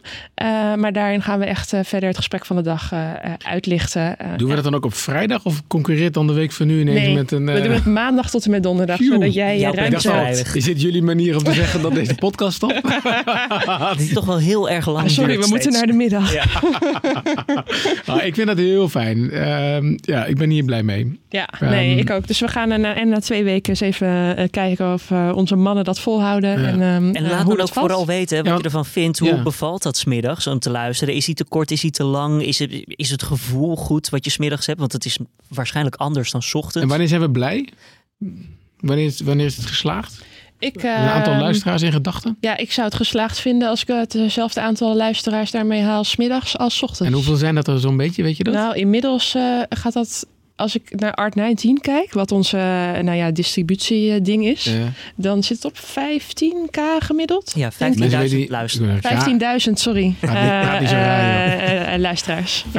[0.76, 2.92] maar daarin gaan we echt verder het gesprek van de dag
[3.38, 4.16] uitlichten.
[4.36, 7.00] doen we dat dan ook op vrijdag of concurreert dan de week van nu ineens
[7.00, 7.46] nee, met een...
[7.46, 10.54] we doen het maandag tot en met donderdag, zodat jij je ruimte hebt.
[10.54, 12.80] Is dit jullie manier om te zeggen dat deze podcast stopt?
[13.92, 15.10] Het is toch wel heel erg lang.
[15.10, 16.32] Sorry, we moeten naar de middag.
[16.32, 16.44] Ja.
[18.14, 19.18] ah, ik vind dat heel fijn.
[19.18, 21.20] Uh, ja, ik ben hier blij mee.
[21.28, 22.26] Ja, nee, um, ik ook.
[22.26, 25.56] Dus we gaan na, en na twee weken eens even uh, kijken of uh, onze
[25.56, 26.60] mannen dat volhouden.
[26.60, 26.66] Ja.
[26.66, 29.18] En, um, en laat me ook vooral weten wat ja, je ervan vindt.
[29.18, 29.42] Hoe ja.
[29.42, 31.14] bevalt dat smiddags om te luisteren?
[31.14, 31.70] Is hij te kort?
[31.70, 32.42] Is hij te lang?
[32.42, 34.78] Is het, is het gevoel goed wat je smiddags hebt?
[34.78, 35.18] Want het is
[35.48, 36.82] waarschijnlijk anders dan 's ochtends.
[36.82, 37.68] En wanneer zijn we blij?
[38.80, 40.24] Wanneer is, wanneer is het geslaagd?
[40.58, 42.36] Ik, een aantal luisteraars in gedachten?
[42.40, 46.76] Ja, ik zou het geslaagd vinden als ik hetzelfde aantal luisteraars daarmee haal, smiddags als
[46.76, 47.06] 's ochtends.
[47.06, 48.54] En hoeveel zijn dat er zo'n beetje, weet je dat?
[48.54, 50.26] Nou, inmiddels uh, gaat dat
[50.56, 52.56] als ik naar Art19 kijk, wat onze
[53.02, 54.92] nou ja, distributieding is, ja.
[55.16, 57.52] dan zit het op 15k gemiddeld.
[57.56, 57.78] Ja, 15.000
[58.48, 59.66] luisteraars.
[59.68, 60.14] 15.000, sorry.
[60.20, 62.64] Ja, uh, uh, luisteraars.
[62.66, 62.70] 15.000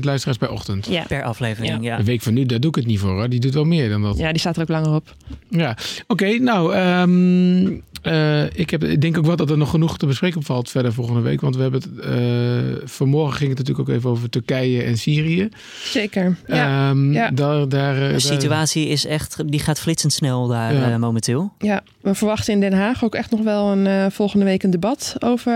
[0.00, 0.86] luisteraars per ochtend.
[0.86, 1.04] Ja.
[1.08, 1.96] Per aflevering, ja.
[1.96, 3.28] De week van nu, daar doe ik het niet voor hoor.
[3.28, 4.18] Die doet wel meer dan dat.
[4.18, 5.14] Ja, die staat er ook langer op.
[5.48, 5.78] Ja, oké.
[6.06, 10.06] Okay, nou, um, uh, ik, heb, ik denk ook wel dat er nog genoeg te
[10.06, 11.40] bespreken valt verder volgende week.
[11.40, 15.48] Want we hebben het, uh, vanmorgen ging het natuurlijk ook even over Turkije en Syrië.
[15.84, 16.36] Zeker.
[16.46, 16.90] Ja.
[16.90, 17.30] Um, ja.
[17.30, 20.90] Daar, daar, de situatie is echt, die gaat flitsend snel daar ja.
[20.90, 21.52] uh, momenteel.
[21.58, 25.16] Ja, we verwachten in Den Haag ook echt nog wel een volgende week een debat
[25.18, 25.52] over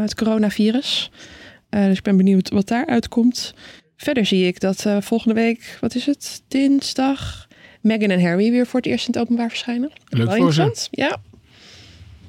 [0.00, 1.10] het coronavirus.
[1.70, 3.54] dus ik ben benieuwd wat daaruit komt.
[3.96, 7.43] Verder zie ik dat volgende week, wat is het, dinsdag
[7.84, 9.90] Meghan en Harry weer voor het eerst in het openbaar verschijnen.
[10.08, 10.88] Leuk Wel voor ze.
[10.90, 11.20] Ja.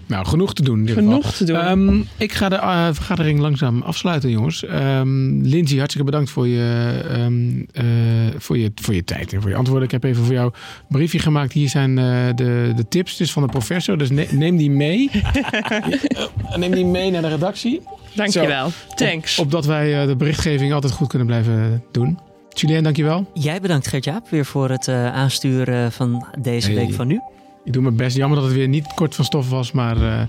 [0.07, 0.87] Nou, genoeg te doen.
[0.87, 1.31] Genoeg geval.
[1.31, 1.69] te doen.
[1.69, 4.63] Um, ik ga de uh, vergadering langzaam afsluiten, jongens.
[4.63, 7.83] Um, Lindsay, hartstikke bedankt voor je, um, uh,
[8.37, 9.85] voor, je, voor je tijd en voor je antwoorden.
[9.85, 11.53] Ik heb even voor jou een briefje gemaakt.
[11.53, 13.97] Hier zijn uh, de, de tips dus van de professor.
[13.97, 15.11] Dus ne neem die mee.
[16.55, 17.81] neem die mee naar de redactie.
[18.13, 18.71] Dankjewel.
[18.95, 19.39] Thanks.
[19.39, 22.19] Op, opdat wij de berichtgeving altijd goed kunnen blijven doen.
[22.59, 23.25] Julien, dankjewel.
[23.33, 26.75] Jij bedankt Gert-Jaap weer voor het uh, aansturen van deze hey.
[26.75, 27.21] week van nu.
[27.63, 28.17] Ik doe mijn best.
[28.17, 29.97] Jammer dat het weer niet kort van stof was, maar...
[29.97, 30.27] Uh, ja,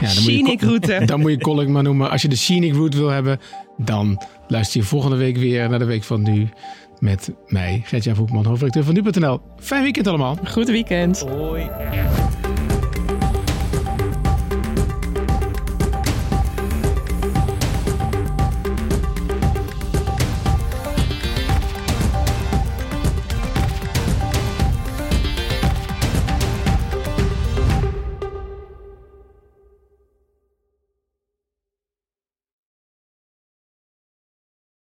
[0.00, 1.04] dan scenic moet je, route.
[1.04, 2.10] Dan moet je Colin maar noemen.
[2.10, 3.40] Als je de scenic route wil hebben,
[3.76, 6.48] dan luister je volgende week weer naar de week van nu.
[6.98, 9.40] Met mij, Gert-Jaap Hoekman, hoofdredacteur van nu.nl.
[9.58, 10.38] Fijn weekend allemaal.
[10.44, 11.20] Goed weekend.
[11.20, 11.70] Hoi.